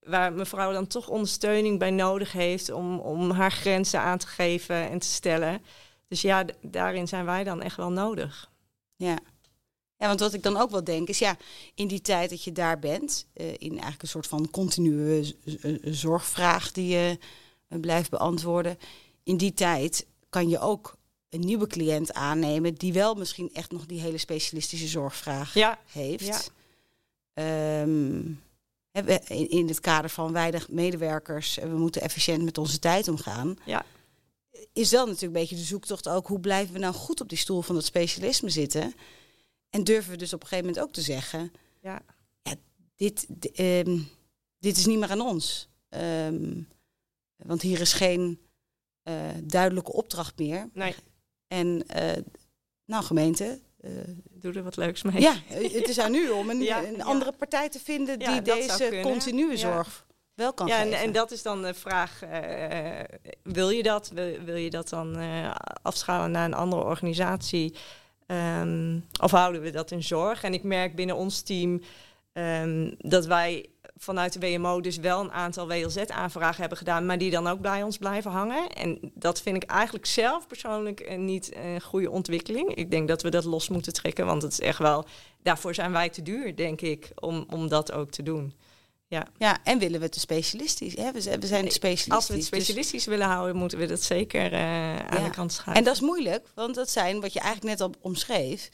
Waar 0.00 0.32
mevrouw 0.32 0.72
dan 0.72 0.86
toch 0.86 1.08
ondersteuning 1.08 1.78
bij 1.78 1.90
nodig 1.90 2.32
heeft 2.32 2.70
om, 2.72 2.98
om 3.00 3.30
haar 3.30 3.52
grenzen 3.52 4.00
aan 4.00 4.18
te 4.18 4.26
geven 4.26 4.90
en 4.90 4.98
te 4.98 5.06
stellen. 5.06 5.62
Dus 6.08 6.20
ja, 6.20 6.44
daarin 6.62 7.08
zijn 7.08 7.24
wij 7.24 7.44
dan 7.44 7.62
echt 7.62 7.76
wel 7.76 7.90
nodig. 7.90 8.50
Ja. 8.96 9.18
Ja, 9.98 10.06
want 10.06 10.20
wat 10.20 10.32
ik 10.34 10.42
dan 10.42 10.56
ook 10.56 10.70
wel 10.70 10.84
denk 10.84 11.08
is, 11.08 11.18
ja, 11.18 11.36
in 11.74 11.88
die 11.88 12.00
tijd 12.00 12.30
dat 12.30 12.44
je 12.44 12.52
daar 12.52 12.78
bent, 12.78 13.26
eh, 13.32 13.48
in 13.58 13.70
eigenlijk 13.70 14.02
een 14.02 14.08
soort 14.08 14.26
van 14.26 14.50
continue 14.50 15.24
z- 15.24 15.32
z- 15.44 15.78
zorgvraag 15.82 16.72
die 16.72 16.86
je 16.88 17.18
eh, 17.68 17.80
blijft 17.80 18.10
beantwoorden, 18.10 18.78
in 19.22 19.36
die 19.36 19.54
tijd 19.54 20.06
kan 20.28 20.48
je 20.48 20.58
ook 20.60 20.96
een 21.28 21.40
nieuwe 21.40 21.66
cliënt 21.66 22.12
aannemen 22.12 22.74
die 22.74 22.92
wel 22.92 23.14
misschien 23.14 23.50
echt 23.52 23.70
nog 23.72 23.86
die 23.86 24.00
hele 24.00 24.18
specialistische 24.18 24.86
zorgvraag 24.86 25.54
Ja, 25.54 25.78
heeft. 25.92 26.50
Ja. 27.34 27.84
We- 29.04 29.20
in, 29.48 29.68
het 29.68 29.80
kader 29.80 30.10
van 30.10 30.32
weinig 30.32 30.68
medewerkers 30.68 31.58
en 31.58 31.70
we 31.70 31.78
moeten 31.78 32.02
efficiënt 32.02 32.44
met 32.44 32.58
onze 32.58 32.78
tijd 32.78 33.08
omgaan. 33.08 33.56
Ja. 33.64 33.84
Is 34.72 34.90
wel 34.90 35.06
natuurlijk 35.06 35.34
een 35.34 35.40
beetje 35.40 35.56
de 35.56 35.62
zoektocht 35.62 36.08
ook, 36.08 36.26
hoe 36.26 36.40
blijven 36.40 36.72
we 36.72 36.78
nou 36.78 36.94
goed 36.94 37.20
op 37.20 37.28
die 37.28 37.38
stoel 37.38 37.62
van 37.62 37.74
dat 37.74 37.84
specialisme 37.84 38.48
zitten? 38.50 38.94
En 39.70 39.84
durven 39.84 40.10
we 40.10 40.16
dus 40.16 40.32
op 40.32 40.40
een 40.42 40.46
gegeven 40.48 40.68
moment 40.68 40.86
ook 40.88 40.92
te 40.94 41.00
zeggen, 41.00 41.52
ja. 41.80 42.00
dit, 42.96 43.26
d- 43.40 43.50
ehm, 43.50 43.98
dit 44.58 44.76
is 44.76 44.86
niet 44.86 44.98
meer 44.98 45.10
aan 45.10 45.20
ons. 45.20 45.68
Ehm, 45.88 46.60
want 47.36 47.62
hier 47.62 47.80
is 47.80 47.92
geen 47.92 48.40
eh, 49.02 49.14
duidelijke 49.42 49.92
opdracht 49.92 50.38
meer. 50.38 50.68
Nee, 50.72 50.94
En 51.48 51.86
eh, 51.88 52.22
nou 52.84 53.04
gemeente, 53.04 53.60
eh, 53.80 53.90
doe 54.30 54.52
er 54.52 54.62
wat 54.62 54.76
leuks 54.76 55.02
mee. 55.02 55.20
ja, 55.20 55.34
het 55.48 55.88
is 55.88 55.98
aan 55.98 56.14
u 56.14 56.28
om 56.30 56.50
een, 56.50 56.60
Ja, 56.62 56.84
een 56.84 56.96
ja. 56.96 57.04
andere 57.04 57.32
partij 57.32 57.68
te 57.68 57.78
vinden 57.80 58.18
die 58.18 58.28
Ja, 58.28 58.40
deze 58.40 58.98
continue 59.02 59.50
Ja. 59.50 59.56
zorg 59.56 60.06
wel 60.34 60.52
kan 60.52 60.66
Ja, 60.66 60.78
en, 60.80 60.92
en 60.92 61.12
dat 61.12 61.30
is 61.30 61.42
dan 61.42 61.62
de 61.62 61.74
vraag: 61.74 62.20
wil 63.42 63.70
je 63.70 63.82
dat? 63.82 64.08
Wil, 64.08 64.38
wil 64.40 64.56
je 64.56 64.70
dat 64.70 64.88
dan 64.88 65.16
afschalen 65.82 66.30
naar 66.30 66.44
een 66.44 66.54
andere 66.54 66.82
organisatie? 66.84 67.74
Ehm, 68.26 68.98
of 69.20 69.30
houden 69.30 69.60
we 69.60 69.70
dat 69.70 69.90
in 69.90 70.02
zorg? 70.02 70.42
En 70.42 70.54
ik 70.54 70.62
merk 70.62 70.94
binnen 70.94 71.16
ons 71.16 71.42
team 71.42 71.80
Ehm, 72.36 72.90
dat 72.98 73.26
wij 73.26 73.66
vanuit 73.96 74.32
de 74.32 74.38
WMO 74.38 74.80
dus 74.80 74.96
wel 74.96 75.20
een 75.20 75.32
aantal 75.32 75.68
WLZ-aanvragen 75.68 76.60
hebben 76.60 76.78
gedaan, 76.78 77.06
maar 77.06 77.18
die 77.18 77.30
dan 77.30 77.46
ook 77.46 77.60
bij 77.60 77.82
ons 77.82 77.98
blijven 77.98 78.30
hangen. 78.30 78.68
En 78.68 79.12
dat 79.14 79.42
vind 79.42 79.56
ik 79.56 79.70
eigenlijk 79.70 80.06
zelf 80.06 80.46
persoonlijk 80.46 81.00
eh, 81.00 81.18
niet 81.18 81.54
een 81.54 81.80
goede 81.80 82.10
ontwikkeling. 82.10 82.74
Ik 82.74 82.90
denk 82.90 83.08
dat 83.08 83.22
we 83.22 83.30
dat 83.30 83.44
los 83.44 83.68
moeten 83.68 83.92
trekken, 83.92 84.26
want 84.26 84.42
het 84.42 84.52
is 84.52 84.60
echt 84.60 84.78
wel, 84.78 85.04
daarvoor 85.42 85.74
zijn 85.74 85.92
wij 85.92 86.08
te 86.08 86.22
duur, 86.22 86.56
denk 86.56 86.80
ik, 86.80 87.12
om, 87.14 87.46
om 87.50 87.68
dat 87.68 87.92
ook 87.92 88.10
te 88.10 88.22
doen. 88.22 88.54
Ja. 89.08 89.26
ja, 89.36 89.58
en 89.64 89.78
willen 89.78 89.98
we 89.98 90.04
het 90.04 90.12
te 90.12 90.20
specialistisch? 90.20 90.96
Hè? 90.96 91.12
We, 91.12 91.20
zijn, 91.20 91.40
we 91.40 91.46
zijn 91.46 91.70
specialistisch. 91.70 92.12
Als 92.12 92.26
we 92.26 92.32
het 92.32 92.40
dus- 92.42 92.50
specialistisch 92.50 93.04
willen 93.04 93.26
houden, 93.26 93.56
moeten 93.56 93.78
we 93.78 93.86
dat 93.86 94.02
zeker 94.02 94.52
eh, 94.52 94.60
aan 94.96 95.18
Ja. 95.20 95.24
de 95.24 95.30
kant 95.30 95.52
schuiven. 95.52 95.74
En 95.74 95.84
dat 95.84 95.94
is 95.94 96.00
moeilijk, 96.00 96.46
want 96.54 96.74
dat 96.74 96.90
zijn 96.90 97.20
wat 97.20 97.32
je 97.32 97.40
eigenlijk 97.40 97.78
net 97.78 97.88
al 97.88 97.94
omschreef. 98.00 98.68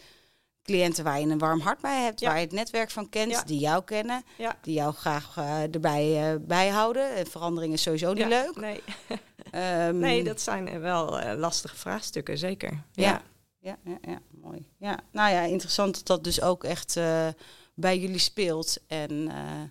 Cliënten 0.63 1.05
waar 1.05 1.21
je 1.21 1.27
een 1.27 1.39
warm 1.39 1.61
hart 1.61 1.81
bij 1.81 2.03
hebt, 2.03 2.21
Ja. 2.21 2.27
waar 2.29 2.37
je 2.39 2.45
het 2.45 2.53
netwerk 2.55 2.91
van 2.91 3.09
kent, 3.09 3.31
Ja. 3.31 3.43
die 3.43 3.59
jou 3.59 3.85
kennen, 3.85 4.25
Ja. 4.39 4.59
die 4.63 4.75
jou 4.75 4.93
graag 4.95 5.37
eh, 5.37 5.63
erbij 5.75 6.33
eh, 6.33 6.37
bijhouden. 6.41 7.15
En 7.15 7.27
verandering 7.27 7.73
is 7.73 7.83
sowieso 7.83 8.09
niet 8.13 8.19
Ja, 8.23 8.29
leuk. 8.29 8.57
Nee, 8.57 8.81
Ehm, 9.51 9.99
nee, 9.99 10.25
dat 10.25 10.41
zijn 10.41 10.69
eh, 10.69 10.79
wel 10.81 11.21
eh, 11.21 11.39
lastige 11.39 11.77
vraagstukken, 11.77 12.39
zeker. 12.39 12.83
Ja. 12.93 13.23
Ja, 13.61 13.77
ja, 13.85 13.99
ja, 14.03 14.19
mooi. 14.41 14.67
Ja, 14.79 14.99
nou 15.13 15.31
ja, 15.33 15.41
interessant 15.43 15.95
dat 15.95 16.07
dat 16.07 16.25
dus 16.25 16.41
ook 16.43 16.65
echt 16.65 16.97
eh, 16.97 17.29
bij 17.75 17.99
jullie 17.99 18.19
speelt 18.19 18.77
en 18.87 19.29
eh, 19.29 19.37
eh, 19.37 19.69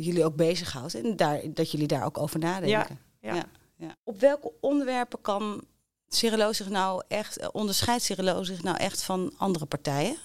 jullie 0.00 0.24
ook 0.24 0.36
bezighoudt. 0.36 0.94
En 0.94 1.16
daar, 1.16 1.40
dat 1.48 1.70
jullie 1.70 1.86
daar 1.86 2.04
ook 2.04 2.18
over 2.18 2.38
nadenken. 2.38 2.98
ja. 3.20 3.46
ja. 3.76 3.96
Op 4.04 4.20
welke 4.20 4.52
onderwerpen 4.60 5.20
kan 5.20 5.64
Cirilo 6.08 6.52
zich 6.52 6.68
nou 6.68 7.02
echt, 7.08 7.36
eh, 7.38 7.48
onderscheidt 7.52 8.02
Cirilo 8.02 8.42
zich 8.42 8.62
nou 8.62 8.76
echt 8.76 9.02
van 9.02 9.32
andere 9.36 9.66
partijen? 9.66 10.16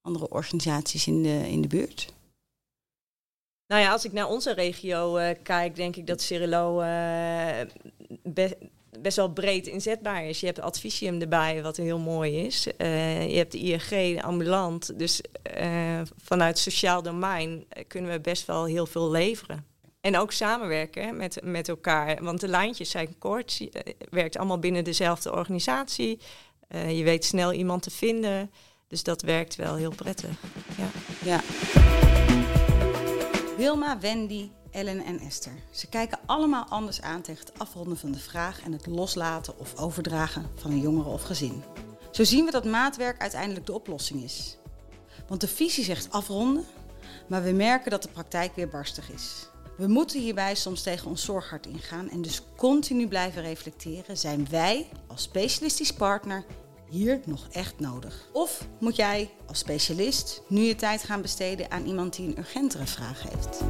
Andere 0.00 0.28
organisaties 0.28 1.06
in 1.06 1.22
de, 1.22 1.48
in 1.48 1.60
de 1.62 1.68
buurt? 1.68 2.12
Nou 3.66 3.82
ja, 3.82 3.92
als 3.92 4.04
ik 4.04 4.12
naar 4.12 4.28
onze 4.28 4.52
regio 4.52 5.16
eh, 5.16 5.36
kijk, 5.42 5.76
denk 5.76 5.96
ik 5.96 6.06
dat 6.06 6.20
Cirilo 6.20 6.80
eh, 6.80 7.66
be- 8.22 8.58
best 9.00 9.16
wel 9.16 9.32
breed 9.32 9.66
inzetbaar 9.66 10.24
is. 10.24 10.40
Je 10.40 10.46
hebt 10.46 10.60
Advisium 10.60 11.20
erbij, 11.20 11.62
wat 11.62 11.76
heel 11.76 11.98
mooi 11.98 12.36
is. 12.36 12.66
Eh, 12.76 13.30
je 13.30 13.36
hebt 13.36 13.52
de 13.52 13.58
ING, 13.58 14.22
ambulant. 14.22 14.98
Dus 14.98 15.20
eh, 15.42 16.00
vanuit 16.22 16.58
sociaal 16.58 17.02
domein 17.02 17.64
eh, 17.68 17.84
kunnen 17.88 18.10
we 18.10 18.20
best 18.20 18.46
wel 18.46 18.64
heel 18.64 18.86
veel 18.86 19.10
leveren. 19.10 19.66
En 20.00 20.16
ook 20.16 20.32
samenwerken 20.32 21.16
met, 21.16 21.40
met 21.42 21.68
elkaar. 21.68 22.24
Want 22.24 22.40
de 22.40 22.48
lijntjes 22.48 22.90
zijn 22.90 23.18
kort. 23.18 23.56
Je 23.56 23.70
werkt 24.10 24.36
allemaal 24.36 24.58
binnen 24.58 24.84
dezelfde 24.84 25.32
organisatie. 25.32 26.18
Je 26.88 27.02
weet 27.04 27.24
snel 27.24 27.52
iemand 27.52 27.82
te 27.82 27.90
vinden. 27.90 28.50
Dus 28.88 29.02
dat 29.02 29.22
werkt 29.22 29.56
wel 29.56 29.74
heel 29.74 29.94
prettig. 29.94 30.30
Ja. 30.76 30.90
Ja. 31.24 31.40
Wilma, 33.56 33.98
Wendy, 33.98 34.50
Ellen 34.72 35.04
en 35.04 35.18
Esther. 35.18 35.52
Ze 35.70 35.88
kijken 35.88 36.18
allemaal 36.26 36.64
anders 36.68 37.00
aan 37.00 37.22
tegen 37.22 37.46
het 37.46 37.58
afronden 37.58 37.98
van 37.98 38.12
de 38.12 38.18
vraag 38.18 38.62
en 38.62 38.72
het 38.72 38.86
loslaten 38.86 39.58
of 39.58 39.76
overdragen 39.78 40.50
van 40.54 40.70
een 40.70 40.80
jongere 40.80 41.08
of 41.08 41.22
gezin. 41.22 41.62
Zo 42.10 42.24
zien 42.24 42.44
we 42.44 42.50
dat 42.50 42.64
maatwerk 42.64 43.20
uiteindelijk 43.20 43.66
de 43.66 43.72
oplossing 43.72 44.22
is. 44.22 44.56
Want 45.28 45.40
de 45.40 45.48
visie 45.48 45.84
zegt 45.84 46.10
afronden, 46.10 46.64
maar 47.28 47.42
we 47.42 47.50
merken 47.50 47.90
dat 47.90 48.02
de 48.02 48.08
praktijk 48.08 48.54
weer 48.54 48.68
barstig 48.68 49.10
is. 49.10 49.50
We 49.76 49.86
moeten 49.88 50.20
hierbij 50.20 50.54
soms 50.54 50.82
tegen 50.82 51.08
ons 51.08 51.24
zorghart 51.24 51.66
ingaan 51.66 52.10
en 52.10 52.22
dus 52.22 52.42
continu 52.56 53.08
blijven 53.08 53.42
reflecteren. 53.42 54.18
Zijn 54.18 54.46
wij 54.50 54.88
als 55.06 55.22
specialistisch 55.22 55.92
partner 55.92 56.44
hier 56.88 57.20
nog 57.24 57.48
echt 57.50 57.80
nodig? 57.80 58.28
Of 58.32 58.66
moet 58.80 58.96
jij 58.96 59.30
als 59.46 59.58
specialist 59.58 60.42
nu 60.48 60.60
je 60.60 60.74
tijd 60.74 61.02
gaan 61.02 61.22
besteden 61.22 61.70
aan 61.70 61.86
iemand 61.86 62.16
die 62.16 62.26
een 62.26 62.38
urgentere 62.38 62.86
vraag 62.86 63.22
heeft? 63.22 63.60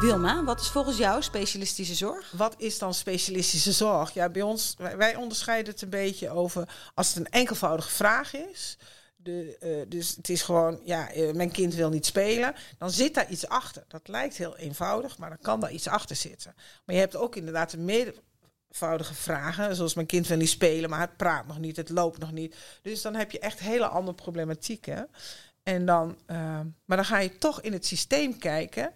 Wilma, 0.00 0.44
wat 0.44 0.60
is 0.60 0.68
volgens 0.68 0.96
jou 0.96 1.22
specialistische 1.22 1.94
zorg? 1.94 2.30
Wat 2.30 2.54
is 2.58 2.78
dan 2.78 2.94
specialistische 2.94 3.72
zorg? 3.72 4.14
Ja, 4.14 4.28
bij 4.28 4.42
ons, 4.42 4.76
wij, 4.96 5.16
onderscheiden 5.16 5.72
het 5.72 5.82
een 5.82 5.90
beetje 5.90 6.30
over 6.30 6.68
als 6.94 7.08
het 7.08 7.16
een 7.16 7.30
enkelvoudige 7.30 7.90
vraag 7.90 8.34
is. 8.34 8.78
De, 9.16 9.56
eh, 9.60 9.70
dus 9.88 10.16
het 10.16 10.28
is 10.28 10.42
gewoon, 10.42 10.80
ja, 10.84 11.10
eh, 11.10 11.32
mijn 11.32 11.50
kind 11.50 11.74
wil 11.74 11.88
niet 11.88 12.06
spelen. 12.06 12.54
Dan 12.78 12.90
zit 12.90 13.14
daar 13.14 13.30
iets 13.30 13.48
achter. 13.48 13.84
Dat 13.88 14.08
lijkt 14.08 14.36
heel 14.36 14.56
eenvoudig, 14.56 15.18
maar 15.18 15.28
dan 15.28 15.38
kan 15.42 15.60
daar 15.60 15.72
iets 15.72 15.88
achter 15.88 16.16
zitten. 16.16 16.54
Maar 16.56 16.94
je 16.94 17.00
hebt 17.00 17.16
ook 17.16 17.36
inderdaad 17.36 17.72
een 17.72 17.84
meervoudige 17.84 19.14
vragen. 19.14 19.76
Zoals 19.76 19.94
mijn 19.94 20.06
kind 20.06 20.26
wil 20.26 20.36
niet 20.36 20.48
spelen, 20.48 20.90
maar 20.90 21.00
het 21.00 21.16
praat 21.16 21.46
nog 21.46 21.58
niet, 21.58 21.76
het 21.76 21.88
loopt 21.88 22.18
nog 22.18 22.32
niet. 22.32 22.56
Dus 22.82 23.02
dan 23.02 23.14
heb 23.14 23.30
je 23.30 23.38
echt 23.38 23.58
hele 23.58 23.86
andere 23.86 24.16
problematieken. 24.16 25.08
En 25.62 25.86
dan, 25.86 26.18
eh, 26.26 26.60
maar 26.84 26.96
dan 26.96 27.04
ga 27.04 27.18
je 27.18 27.38
toch 27.38 27.60
in 27.60 27.72
het 27.72 27.86
systeem 27.86 28.38
kijken 28.38 28.92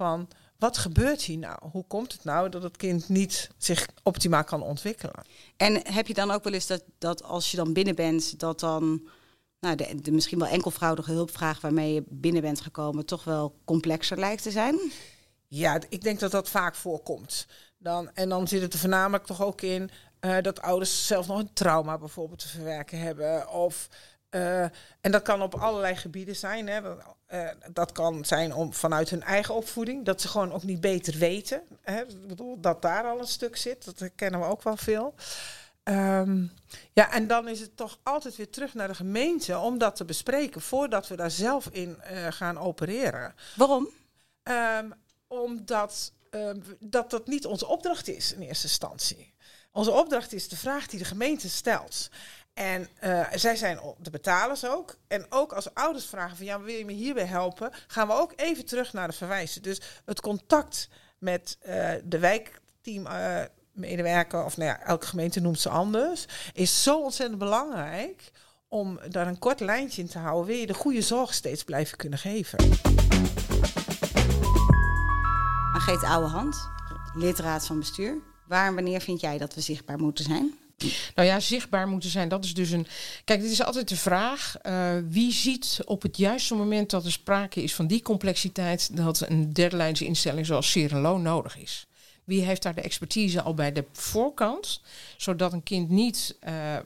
van 0.00 0.28
wat 0.58 0.78
gebeurt 0.78 1.22
hier 1.22 1.38
nou? 1.38 1.58
Hoe 1.70 1.84
komt 1.86 2.12
het 2.12 2.24
nou 2.24 2.48
dat 2.48 2.62
het 2.62 2.76
kind 2.76 3.08
niet 3.08 3.50
zich 3.58 3.88
optimaal 4.02 4.44
kan 4.44 4.62
ontwikkelen? 4.62 5.24
En 5.56 5.92
heb 5.92 6.06
je 6.06 6.14
dan 6.14 6.30
ook 6.30 6.44
wel 6.44 6.52
eens 6.52 6.66
dat, 6.66 6.82
dat 6.98 7.22
als 7.22 7.50
je 7.50 7.56
dan 7.56 7.72
binnen 7.72 7.94
bent, 7.94 8.38
dat 8.38 8.60
dan 8.60 9.08
nou, 9.60 9.76
de, 9.76 10.00
de 10.00 10.10
misschien 10.10 10.38
wel 10.38 10.48
enkelvoudige 10.48 11.12
hulpvraag 11.12 11.60
waarmee 11.60 11.94
je 11.94 12.02
binnen 12.08 12.42
bent 12.42 12.60
gekomen, 12.60 13.06
toch 13.06 13.24
wel 13.24 13.54
complexer 13.64 14.18
lijkt 14.18 14.42
te 14.42 14.50
zijn? 14.50 14.92
Ja, 15.48 15.80
ik 15.88 16.02
denk 16.02 16.20
dat 16.20 16.30
dat 16.30 16.48
vaak 16.48 16.74
voorkomt. 16.74 17.46
Dan, 17.78 18.10
en 18.14 18.28
dan 18.28 18.48
zit 18.48 18.62
het 18.62 18.72
er 18.72 18.78
voornamelijk 18.78 19.26
toch 19.26 19.42
ook 19.42 19.60
in 19.60 19.90
eh, 20.20 20.36
dat 20.42 20.60
ouders 20.60 21.06
zelf 21.06 21.26
nog 21.26 21.38
een 21.38 21.52
trauma 21.52 21.98
bijvoorbeeld 21.98 22.38
te 22.38 22.48
verwerken 22.48 22.98
hebben. 23.00 23.48
Of, 23.48 23.88
eh, 24.30 24.62
en 25.00 25.10
dat 25.10 25.22
kan 25.22 25.42
op 25.42 25.54
allerlei 25.54 25.96
gebieden 25.96 26.36
zijn. 26.36 26.68
Hè. 26.68 26.82
Dat, 26.82 26.98
eh, 27.26 27.48
dat 27.72 27.92
kan 27.92 28.24
zijn 28.24 28.54
om, 28.54 28.72
vanuit 28.72 29.10
hun 29.10 29.22
eigen 29.22 29.54
opvoeding, 29.54 30.04
dat 30.04 30.20
ze 30.20 30.28
gewoon 30.28 30.52
ook 30.52 30.62
niet 30.62 30.80
beter 30.80 31.18
weten. 31.18 31.62
Hè. 31.82 32.00
Ik 32.00 32.26
bedoel, 32.26 32.60
dat 32.60 32.82
daar 32.82 33.04
al 33.04 33.18
een 33.18 33.26
stuk 33.26 33.56
zit, 33.56 33.84
dat 33.84 33.98
herkennen 33.98 34.40
we 34.40 34.46
ook 34.46 34.62
wel 34.62 34.76
veel. 34.76 35.14
Ehm, 35.82 36.46
ja, 36.92 37.12
en 37.12 37.26
dan 37.26 37.48
is 37.48 37.60
het 37.60 37.76
toch 37.76 37.98
altijd 38.02 38.36
weer 38.36 38.50
terug 38.50 38.74
naar 38.74 38.88
de 38.88 38.94
gemeente 38.94 39.58
om 39.58 39.78
dat 39.78 39.96
te 39.96 40.04
bespreken 40.04 40.60
voordat 40.60 41.08
we 41.08 41.16
daar 41.16 41.30
zelf 41.30 41.66
in 41.66 42.00
eh, 42.00 42.26
gaan 42.30 42.58
opereren. 42.58 43.34
Waarom? 43.56 43.88
Ehm, 44.42 44.90
omdat 45.26 46.12
ehm, 46.30 46.60
dat, 46.78 47.10
dat 47.10 47.26
niet 47.26 47.46
onze 47.46 47.66
opdracht 47.66 48.08
is 48.08 48.32
in 48.32 48.40
eerste 48.40 48.66
instantie. 48.66 49.34
Onze 49.72 49.90
opdracht 49.90 50.32
is 50.32 50.48
de 50.48 50.56
vraag 50.56 50.86
die 50.86 50.98
de 50.98 51.04
gemeente 51.04 51.48
stelt. 51.48 52.10
En 52.60 52.88
eh, 52.98 53.26
zij 53.34 53.56
zijn 53.56 53.80
de 53.98 54.10
betalers 54.10 54.66
ook. 54.66 54.96
En 55.08 55.26
ook 55.28 55.52
als 55.52 55.74
ouders 55.74 56.06
vragen 56.06 56.36
van 56.36 56.46
ja, 56.46 56.60
wil 56.60 56.74
je 56.74 56.84
me 56.84 56.92
hierbij 56.92 57.24
helpen? 57.24 57.70
Gaan 57.86 58.06
we 58.06 58.12
ook 58.12 58.32
even 58.36 58.64
terug 58.64 58.92
naar 58.92 59.08
de 59.08 59.14
verwijzen. 59.14 59.62
Dus 59.62 59.80
het 60.04 60.20
contact 60.20 60.88
met 61.18 61.58
eh, 61.60 61.90
de 62.04 62.18
wijkteam 62.18 63.06
eh, 63.06 64.44
of 64.44 64.56
nou 64.56 64.70
ja, 64.70 64.80
elke 64.80 65.06
gemeente 65.06 65.40
noemt 65.40 65.60
ze 65.60 65.68
anders, 65.68 66.26
is 66.52 66.82
zo 66.82 67.02
ontzettend 67.02 67.38
belangrijk 67.38 68.30
om 68.68 69.00
daar 69.08 69.26
een 69.26 69.38
kort 69.38 69.60
lijntje 69.60 70.02
in 70.02 70.08
te 70.08 70.18
houden. 70.18 70.46
Wil 70.46 70.56
je 70.56 70.66
de 70.66 70.74
goede 70.74 71.02
zorg 71.02 71.34
steeds 71.34 71.64
blijven 71.64 71.96
kunnen 71.96 72.18
geven? 72.18 72.68
Margreet 75.72 76.02
Ouwehand, 76.02 76.56
lidraad 77.14 77.66
van 77.66 77.78
bestuur. 77.78 78.18
Waar 78.46 78.66
en 78.66 78.74
wanneer 78.74 79.00
vind 79.00 79.20
jij 79.20 79.38
dat 79.38 79.54
we 79.54 79.60
zichtbaar 79.60 79.98
moeten 79.98 80.24
zijn? 80.24 80.69
Nou 81.14 81.28
ja, 81.28 81.40
zichtbaar 81.40 81.88
moeten 81.88 82.10
zijn. 82.10 82.28
Dat 82.28 82.44
is 82.44 82.54
dus 82.54 82.70
een. 82.70 82.86
Kijk, 83.24 83.40
dit 83.40 83.50
is 83.50 83.62
altijd 83.62 83.88
de 83.88 83.96
vraag. 83.96 84.56
eh, 84.56 84.92
wie 85.08 85.32
ziet 85.32 85.78
op 85.84 86.02
het 86.02 86.16
juiste 86.16 86.54
moment 86.54 86.90
dat 86.90 87.04
er 87.04 87.12
sprake 87.12 87.62
is 87.62 87.74
van 87.74 87.86
die 87.86 88.02
complexiteit. 88.02 88.96
dat 88.96 89.24
een 89.28 89.52
derde 89.52 89.76
instelling 90.04 90.46
zoals 90.46 90.70
Cirelo 90.70 91.18
nodig 91.18 91.58
is? 91.58 91.86
Wie 92.30 92.42
heeft 92.42 92.62
daar 92.62 92.74
de 92.74 92.80
expertise 92.80 93.42
al 93.42 93.54
bij 93.54 93.72
de 93.72 93.84
voorkant? 93.92 94.80
Zodat 95.16 95.52
een 95.52 95.62
kind 95.62 95.88
niet 95.88 96.36
eh, 96.40 96.76
eh, 96.76 96.82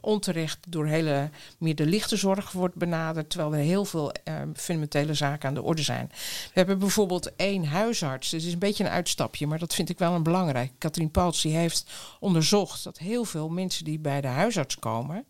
onterecht 0.00 0.58
door 0.68 0.86
hele 0.86 1.30
meer 1.58 1.74
de 1.74 1.86
lichte 1.86 2.16
zorg 2.16 2.52
wordt 2.52 2.74
benaderd. 2.74 3.30
Terwijl 3.30 3.54
er 3.54 3.58
heel 3.58 3.84
veel 3.84 4.12
eh, 4.12 4.34
fundamentele 4.54 5.14
zaken 5.14 5.48
aan 5.48 5.54
de 5.54 5.62
orde 5.62 5.82
zijn. 5.82 6.06
We 6.08 6.50
hebben 6.52 6.78
bijvoorbeeld 6.78 7.36
één 7.36 7.64
huisarts. 7.64 8.30
Het 8.30 8.44
is 8.44 8.52
een 8.52 8.58
beetje 8.58 8.84
een 8.84 8.90
uitstapje, 8.90 9.46
maar 9.46 9.58
dat 9.58 9.74
vind 9.74 9.88
ik 9.88 9.98
wel 9.98 10.14
een 10.14 10.22
belangrijk. 10.22 10.72
Katrien 10.78 11.10
Pauls 11.10 11.42
heeft 11.42 11.90
onderzocht 12.20 12.84
dat 12.84 12.98
heel 12.98 13.24
veel 13.24 13.48
mensen 13.48 13.84
die 13.84 13.98
bij 13.98 14.20
de 14.20 14.28
huisarts 14.28 14.78
komen. 14.78 15.24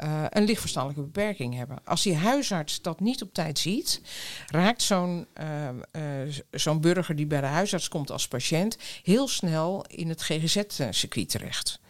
Eh, 0.00 0.24
een 0.28 0.44
lichtverstandelijke 0.44 1.02
beperking 1.02 1.54
hebben. 1.54 1.78
Als 1.84 2.02
die 2.02 2.14
huisarts 2.14 2.82
dat 2.82 3.00
niet 3.00 3.22
op 3.22 3.34
tijd 3.34 3.58
ziet, 3.58 4.00
raakt 4.46 4.82
zo'n 4.82 5.26
eh, 5.32 5.68
eh, 5.68 5.74
zo'n 6.50 6.80
burger 6.80 7.16
die 7.16 7.26
bij 7.26 7.40
de 7.40 7.46
huisarts 7.46 7.88
komt 7.88 8.10
als 8.10 8.28
patiënt 8.28 8.76
heel 9.02 9.28
snel 9.28 9.84
in 9.88 10.08
het 10.08 10.22
GGZ-circuit 10.22 11.28
terecht. 11.28 11.80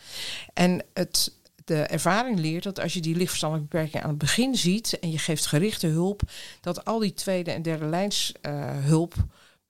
En 0.55 0.85
het, 0.95 1.35
de 1.65 1.83
ervaring 1.83 2.39
leert 2.39 2.63
dat 2.63 2.81
als 2.81 2.93
je 2.93 3.01
die 3.01 3.17
lichtverstandelijke 3.17 3.77
beperking 3.77 4.03
aan 4.03 4.11
het 4.11 4.19
begin 4.19 4.55
ziet 4.55 4.99
en 4.99 5.11
je 5.11 5.19
geeft 5.19 5.47
gerichte 5.47 5.87
hulp, 5.87 6.23
dat 6.61 6.85
al 6.85 6.99
die 6.99 7.15
tweede 7.15 7.51
en 7.51 7.63
derde 7.63 7.87
lijns 7.87 8.33
hulp 8.81 9.15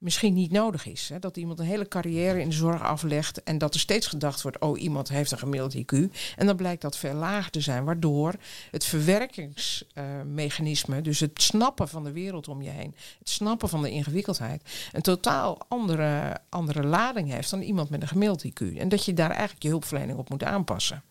misschien 0.00 0.34
niet 0.34 0.50
nodig 0.50 0.86
is. 0.86 1.08
Hè? 1.08 1.18
Dat 1.18 1.36
iemand 1.36 1.58
een 1.58 1.64
hele 1.64 1.88
carrière 1.88 2.40
in 2.40 2.48
de 2.48 2.54
zorg 2.54 2.82
aflegt 2.82 3.42
en 3.42 3.58
dat 3.58 3.74
er 3.74 3.80
steeds 3.80 4.06
gedacht 4.06 4.42
wordt, 4.42 4.58
oh 4.58 4.80
iemand 4.80 5.08
heeft 5.08 5.30
een 5.30 5.38
gemiddeld 5.38 5.76
IQ. 5.76 5.94
En 6.36 6.46
dan 6.46 6.56
blijkt 6.56 6.82
dat 6.82 6.96
veel 6.96 7.14
lager 7.14 7.50
te 7.50 7.60
zijn, 7.60 7.84
waardoor 7.84 8.34
het 8.70 8.84
verwerkingsmechanisme, 8.84 11.00
dus 11.00 11.20
het 11.20 11.42
snappen 11.42 11.88
van 11.88 12.04
de 12.04 12.12
wereld 12.12 12.48
om 12.48 12.62
je 12.62 12.70
heen, 12.70 12.94
het 13.18 13.28
snappen 13.28 13.68
van 13.68 13.82
de 13.82 13.90
ingewikkeldheid, 13.90 14.62
een 14.92 15.02
totaal 15.02 15.58
andere, 15.68 16.38
andere 16.48 16.82
lading 16.82 17.30
heeft 17.30 17.50
dan 17.50 17.60
iemand 17.60 17.90
met 17.90 18.02
een 18.02 18.08
gemiddeld 18.08 18.46
IQ. 18.46 18.76
En 18.76 18.88
dat 18.88 19.04
je 19.04 19.14
daar 19.14 19.30
eigenlijk 19.30 19.62
je 19.62 19.68
hulpverlening 19.68 20.18
op 20.18 20.30
moet 20.30 20.44
aanpassen. 20.44 21.02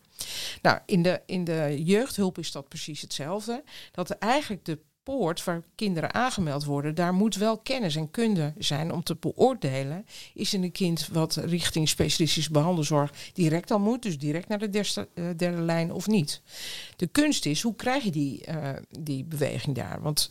Nou, 0.62 0.78
in 0.86 1.02
de, 1.02 1.20
in 1.26 1.44
de 1.44 1.82
jeugdhulp 1.84 2.38
is 2.38 2.52
dat 2.52 2.68
precies 2.68 3.00
hetzelfde. 3.00 3.64
Dat 3.92 4.10
eigenlijk 4.10 4.64
de 4.64 4.78
poort 5.02 5.44
waar 5.44 5.62
kinderen 5.74 6.14
aangemeld 6.14 6.64
worden, 6.64 6.94
daar 6.94 7.14
moet 7.14 7.34
wel 7.36 7.58
kennis 7.58 7.96
en 7.96 8.10
kunde 8.10 8.52
zijn 8.58 8.92
om 8.92 9.02
te 9.02 9.16
beoordelen. 9.20 10.06
Is 10.34 10.52
een 10.52 10.72
kind 10.72 11.08
wat 11.12 11.34
richting 11.34 11.88
specialistische 11.88 12.52
behandelzorg 12.52 13.12
direct 13.32 13.70
al 13.70 13.78
moet, 13.78 14.02
dus 14.02 14.18
direct 14.18 14.48
naar 14.48 14.58
de 14.58 14.70
derde, 14.70 15.08
uh, 15.14 15.24
derde 15.36 15.62
lijn 15.62 15.92
of 15.92 16.06
niet? 16.06 16.42
De 16.96 17.06
kunst 17.06 17.46
is, 17.46 17.62
hoe 17.62 17.74
krijg 17.74 18.04
je 18.04 18.10
die, 18.10 18.46
uh, 18.48 18.70
die 18.98 19.24
beweging 19.24 19.76
daar? 19.76 20.00
Want 20.00 20.28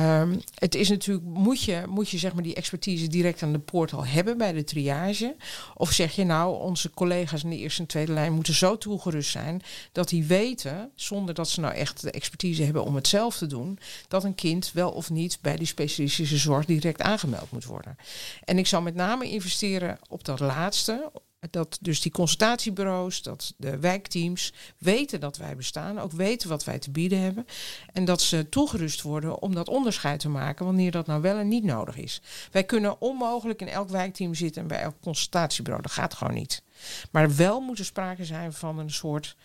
Um, 0.00 0.40
het 0.54 0.74
is 0.74 0.88
natuurlijk, 0.88 1.26
moet 1.26 1.62
je, 1.62 1.82
moet 1.88 2.08
je 2.08 2.18
zeg 2.18 2.34
maar 2.34 2.42
die 2.42 2.54
expertise 2.54 3.08
direct 3.08 3.42
aan 3.42 3.52
de 3.52 3.58
poort 3.58 3.92
al 3.92 4.06
hebben 4.06 4.38
bij 4.38 4.52
de 4.52 4.64
triage? 4.64 5.36
Of 5.74 5.90
zeg 5.90 6.14
je 6.14 6.24
nou, 6.24 6.60
onze 6.60 6.90
collega's 6.90 7.42
in 7.42 7.50
de 7.50 7.56
eerste 7.56 7.80
en 7.80 7.88
tweede 7.88 8.12
lijn 8.12 8.32
moeten 8.32 8.54
zo 8.54 8.78
toegerust 8.78 9.30
zijn 9.30 9.62
dat 9.92 10.08
die 10.08 10.24
weten, 10.24 10.90
zonder 10.94 11.34
dat 11.34 11.48
ze 11.48 11.60
nou 11.60 11.74
echt 11.74 12.02
de 12.02 12.10
expertise 12.10 12.62
hebben 12.62 12.84
om 12.84 12.94
het 12.94 13.08
zelf 13.08 13.36
te 13.36 13.46
doen, 13.46 13.78
dat 14.08 14.24
een 14.24 14.34
kind 14.34 14.72
wel 14.72 14.90
of 14.90 15.10
niet 15.10 15.38
bij 15.40 15.56
die 15.56 15.66
specialistische 15.66 16.36
zorg 16.36 16.64
direct 16.64 17.02
aangemeld 17.02 17.50
moet 17.50 17.64
worden. 17.64 17.96
En 18.44 18.58
ik 18.58 18.66
zou 18.66 18.82
met 18.82 18.94
name 18.94 19.30
investeren 19.30 19.98
op 20.08 20.24
dat 20.24 20.40
laatste, 20.40 21.10
dat 21.50 21.78
dus 21.80 22.00
die 22.00 22.12
consultatiebureaus, 22.12 23.22
dat 23.22 23.54
de 23.56 23.78
wijkteams 23.78 24.52
weten 24.78 25.20
dat 25.20 25.36
wij 25.36 25.56
bestaan, 25.56 25.98
ook 25.98 26.12
weten 26.12 26.48
wat 26.48 26.64
wij 26.64 26.78
te 26.78 26.90
bieden 26.90 27.20
hebben. 27.20 27.46
En 27.92 28.04
dat 28.04 28.20
ze 28.20 28.48
toegerust 28.48 29.02
worden 29.02 29.42
om 29.42 29.54
dat 29.54 29.68
onderscheid 29.68 30.20
te 30.20 30.28
maken 30.28 30.64
wanneer 30.64 30.90
dat 30.90 31.06
nou 31.06 31.20
wel 31.20 31.36
en 31.38 31.48
niet 31.48 31.64
nodig 31.64 31.96
is. 31.96 32.20
Wij 32.50 32.64
kunnen 32.64 33.00
onmogelijk 33.00 33.60
in 33.60 33.68
elk 33.68 33.88
wijkteam 33.88 34.34
zitten 34.34 34.62
en 34.62 34.68
bij 34.68 34.80
elk 34.80 34.94
consultatiebureau. 35.00 35.82
Dat 35.82 35.92
gaat 35.92 36.14
gewoon 36.14 36.34
niet. 36.34 36.62
Maar 37.10 37.36
wel 37.36 37.60
moet 37.60 37.78
er 37.78 37.84
sprake 37.84 38.24
zijn 38.24 38.52
van 38.52 38.78
een 38.78 38.90
soort 38.90 39.36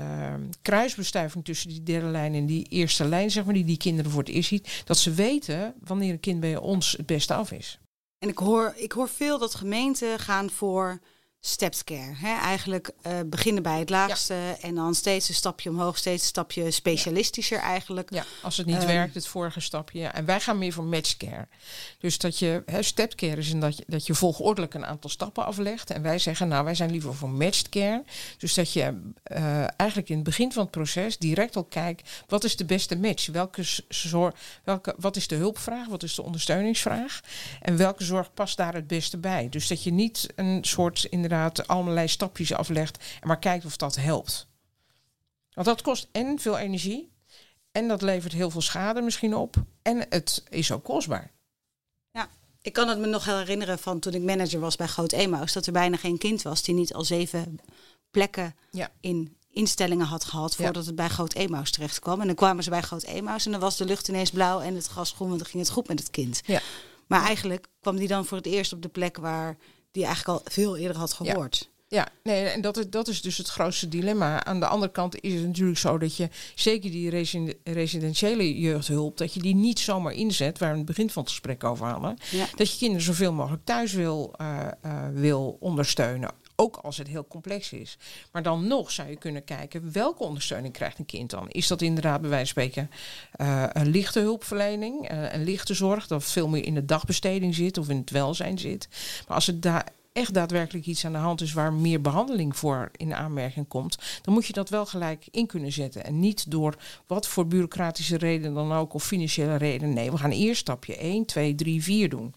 uh, 0.00 0.34
kruisbestuiving 0.62 1.44
tussen 1.44 1.68
die 1.68 1.82
derde 1.82 2.06
lijn 2.06 2.34
en 2.34 2.46
die 2.46 2.66
eerste 2.68 3.04
lijn, 3.04 3.30
zeg 3.30 3.44
maar, 3.44 3.54
die 3.54 3.64
die 3.64 3.76
kinderen 3.76 4.10
voor 4.10 4.22
het 4.22 4.32
eerst 4.32 4.48
ziet. 4.48 4.82
Dat 4.84 4.98
ze 4.98 5.12
weten 5.12 5.74
wanneer 5.80 6.12
een 6.12 6.20
kind 6.20 6.40
bij 6.40 6.56
ons 6.56 6.92
het 6.92 7.06
beste 7.06 7.34
af 7.34 7.52
is. 7.52 7.78
En 8.18 8.28
ik 8.28 8.38
hoor, 8.38 8.72
ik 8.76 8.92
hoor 8.92 9.08
veel 9.08 9.38
dat 9.38 9.54
gemeenten 9.54 10.18
gaan 10.18 10.50
voor 10.50 11.00
steps 11.46 11.84
care. 11.84 12.12
Hè? 12.14 12.40
Eigenlijk 12.40 12.90
uh, 13.06 13.12
beginnen 13.26 13.62
bij 13.62 13.78
het 13.78 13.90
laagste 13.90 14.34
ja. 14.34 14.56
en 14.60 14.74
dan 14.74 14.94
steeds 14.94 15.28
een 15.28 15.34
stapje 15.34 15.70
omhoog, 15.70 15.98
steeds 15.98 16.22
een 16.22 16.28
stapje 16.28 16.70
specialistischer 16.70 17.58
ja. 17.58 17.64
eigenlijk. 17.64 18.10
Ja, 18.12 18.24
als 18.42 18.56
het 18.56 18.66
niet 18.66 18.80
um, 18.80 18.86
werkt, 18.86 19.14
het 19.14 19.26
vorige 19.26 19.60
stapje. 19.60 19.98
Ja. 19.98 20.14
En 20.14 20.24
wij 20.24 20.40
gaan 20.40 20.58
meer 20.58 20.72
voor 20.72 20.84
match 20.84 21.16
care. 21.16 21.48
Dus 21.98 22.18
dat 22.18 22.38
je, 22.38 22.62
hè, 22.66 22.82
step 22.82 23.14
care 23.14 23.36
is 23.36 23.50
in 23.50 23.60
dat 23.60 23.76
je, 23.76 23.84
dat 23.86 24.06
je 24.06 24.14
volgordelijk 24.14 24.74
een 24.74 24.86
aantal 24.86 25.10
stappen 25.10 25.44
aflegt. 25.44 25.90
En 25.90 26.02
wij 26.02 26.18
zeggen, 26.18 26.48
nou, 26.48 26.64
wij 26.64 26.74
zijn 26.74 26.90
liever 26.90 27.14
voor 27.14 27.30
matched 27.30 27.68
care. 27.68 28.04
Dus 28.38 28.54
dat 28.54 28.72
je 28.72 29.12
uh, 29.32 29.64
eigenlijk 29.76 30.08
in 30.08 30.14
het 30.14 30.24
begin 30.24 30.52
van 30.52 30.62
het 30.62 30.70
proces 30.70 31.18
direct 31.18 31.56
al 31.56 31.64
kijkt, 31.64 32.10
wat 32.26 32.44
is 32.44 32.56
de 32.56 32.64
beste 32.64 32.96
match? 32.96 33.26
Welke 33.26 33.62
zorg, 33.88 34.34
welke, 34.64 34.94
wat 34.98 35.16
is 35.16 35.28
de 35.28 35.36
hulpvraag? 35.36 35.88
Wat 35.88 36.02
is 36.02 36.14
de 36.14 36.22
ondersteuningsvraag? 36.22 37.20
En 37.60 37.76
welke 37.76 38.04
zorg 38.04 38.34
past 38.34 38.56
daar 38.56 38.74
het 38.74 38.86
beste 38.86 39.18
bij? 39.18 39.48
Dus 39.48 39.68
dat 39.68 39.82
je 39.82 39.92
niet 39.92 40.26
een 40.34 40.58
soort 40.64 41.04
inderdaad 41.04 41.32
inderdaad 41.34 41.68
allerlei 41.68 42.08
stapjes 42.08 42.52
aflegt 42.52 43.04
en 43.20 43.28
maar 43.28 43.38
kijkt 43.38 43.64
of 43.64 43.76
dat 43.76 43.96
helpt. 43.96 44.46
Want 45.52 45.66
dat 45.66 45.82
kost 45.82 46.08
en 46.12 46.38
veel 46.38 46.58
energie 46.58 47.12
en 47.72 47.88
dat 47.88 48.02
levert 48.02 48.32
heel 48.32 48.50
veel 48.50 48.60
schade 48.60 49.00
misschien 49.00 49.34
op 49.34 49.56
en 49.82 50.06
het 50.08 50.42
is 50.48 50.72
ook 50.72 50.84
kostbaar. 50.84 51.30
Ja, 52.10 52.28
ik 52.62 52.72
kan 52.72 52.88
het 52.88 52.98
me 52.98 53.06
nog 53.06 53.24
herinneren 53.24 53.78
van 53.78 53.98
toen 53.98 54.14
ik 54.14 54.22
manager 54.22 54.60
was 54.60 54.76
bij 54.76 54.86
Groot 54.86 55.12
Emaus, 55.12 55.52
dat 55.52 55.66
er 55.66 55.72
bijna 55.72 55.96
geen 55.96 56.18
kind 56.18 56.42
was 56.42 56.62
die 56.62 56.74
niet 56.74 56.94
al 56.94 57.04
zeven 57.04 57.58
plekken 58.10 58.54
ja. 58.70 58.90
in 59.00 59.36
instellingen 59.50 60.06
had 60.06 60.24
gehad 60.24 60.56
voordat 60.56 60.82
ja. 60.82 60.86
het 60.86 60.94
bij 60.94 61.08
Groot 61.08 61.34
Emaus 61.34 61.70
terecht 61.70 61.98
kwam. 61.98 62.20
En 62.20 62.26
dan 62.26 62.36
kwamen 62.36 62.64
ze 62.64 62.70
bij 62.70 62.80
Groot 62.80 63.02
Emaus 63.02 63.44
en 63.46 63.52
dan 63.52 63.60
was 63.60 63.76
de 63.76 63.84
lucht 63.84 64.08
ineens 64.08 64.30
blauw 64.30 64.60
en 64.60 64.74
het 64.74 64.86
gras 64.86 65.12
groen, 65.12 65.28
want 65.28 65.40
dan 65.40 65.48
ging 65.48 65.62
het 65.62 65.72
goed 65.72 65.88
met 65.88 65.98
het 65.98 66.10
kind. 66.10 66.40
Ja. 66.44 66.60
Maar 67.06 67.22
eigenlijk 67.22 67.66
kwam 67.80 67.96
die 67.96 68.08
dan 68.08 68.24
voor 68.24 68.36
het 68.36 68.46
eerst 68.46 68.72
op 68.72 68.82
de 68.82 68.88
plek 68.88 69.16
waar 69.16 69.56
die 69.94 70.04
eigenlijk 70.04 70.38
al 70.38 70.52
veel 70.52 70.76
eerder 70.76 70.96
had 70.96 71.12
gehoord. 71.12 71.58
Ja. 71.60 71.72
Ja, 71.88 72.08
nee, 72.22 72.44
en 72.44 72.60
dat 72.60 72.76
is, 72.76 72.90
dat 72.90 73.08
is 73.08 73.22
dus 73.22 73.38
het 73.38 73.48
grootste 73.48 73.88
dilemma. 73.88 74.44
Aan 74.44 74.60
de 74.60 74.66
andere 74.66 74.92
kant 74.92 75.20
is 75.20 75.34
het 75.34 75.46
natuurlijk 75.46 75.78
zo 75.78 75.98
dat 75.98 76.16
je 76.16 76.28
zeker 76.54 76.90
die 76.90 77.10
residentiële 77.64 78.58
jeugdhulp, 78.58 79.16
dat 79.16 79.34
je 79.34 79.40
die 79.40 79.54
niet 79.54 79.78
zomaar 79.78 80.12
inzet, 80.12 80.58
waar 80.58 80.70
we 80.70 80.76
het 80.76 80.86
begin 80.86 81.10
van 81.10 81.22
het 81.22 81.30
gesprek 81.30 81.64
over 81.64 81.86
hadden. 81.86 82.16
Ja. 82.30 82.46
Dat 82.56 82.72
je 82.72 82.78
kinderen 82.78 83.04
zoveel 83.04 83.32
mogelijk 83.32 83.64
thuis 83.64 83.92
wil, 83.92 84.34
uh, 84.40 84.66
uh, 84.84 85.08
wil 85.12 85.56
ondersteunen. 85.60 86.30
Ook 86.56 86.76
als 86.76 86.98
het 86.98 87.08
heel 87.08 87.26
complex 87.26 87.72
is. 87.72 87.98
Maar 88.32 88.42
dan 88.42 88.66
nog 88.66 88.90
zou 88.90 89.08
je 89.08 89.16
kunnen 89.16 89.44
kijken 89.44 89.92
welke 89.92 90.22
ondersteuning 90.22 90.72
krijgt 90.72 90.98
een 90.98 91.06
kind 91.06 91.30
dan. 91.30 91.50
Is 91.50 91.66
dat 91.66 91.82
inderdaad 91.82 92.20
bij 92.20 92.30
wijze 92.30 92.54
van 92.54 92.62
spreken 92.62 92.90
uh, 93.40 93.64
een 93.72 93.88
lichte 93.88 94.20
hulpverlening, 94.20 95.12
uh, 95.12 95.32
een 95.32 95.44
lichte 95.44 95.74
zorg, 95.74 96.06
dat 96.06 96.24
veel 96.24 96.48
meer 96.48 96.64
in 96.64 96.74
de 96.74 96.84
dagbesteding 96.84 97.54
zit 97.54 97.78
of 97.78 97.88
in 97.88 97.96
het 97.96 98.10
welzijn 98.10 98.58
zit. 98.58 98.88
Maar 99.26 99.36
als 99.36 99.46
het 99.46 99.62
daar 99.62 99.88
echt 100.14 100.34
daadwerkelijk 100.34 100.86
iets 100.86 101.04
aan 101.04 101.12
de 101.12 101.18
hand 101.18 101.40
is 101.40 101.52
waar 101.52 101.72
meer 101.72 102.00
behandeling 102.00 102.56
voor 102.56 102.90
in 102.96 103.14
aanmerking 103.14 103.68
komt, 103.68 103.98
dan 104.22 104.34
moet 104.34 104.46
je 104.46 104.52
dat 104.52 104.68
wel 104.68 104.86
gelijk 104.86 105.26
in 105.30 105.46
kunnen 105.46 105.72
zetten. 105.72 106.04
En 106.04 106.20
niet 106.20 106.50
door 106.50 106.74
wat 107.06 107.26
voor 107.26 107.46
bureaucratische 107.46 108.16
reden 108.16 108.54
dan 108.54 108.72
ook 108.72 108.94
of 108.94 109.04
financiële 109.04 109.56
reden. 109.56 109.92
Nee, 109.92 110.10
we 110.10 110.16
gaan 110.16 110.30
eerst 110.30 110.60
stapje 110.60 110.96
1, 110.96 111.24
2, 111.24 111.54
3, 111.54 111.82
4 111.82 112.08
doen. 112.08 112.34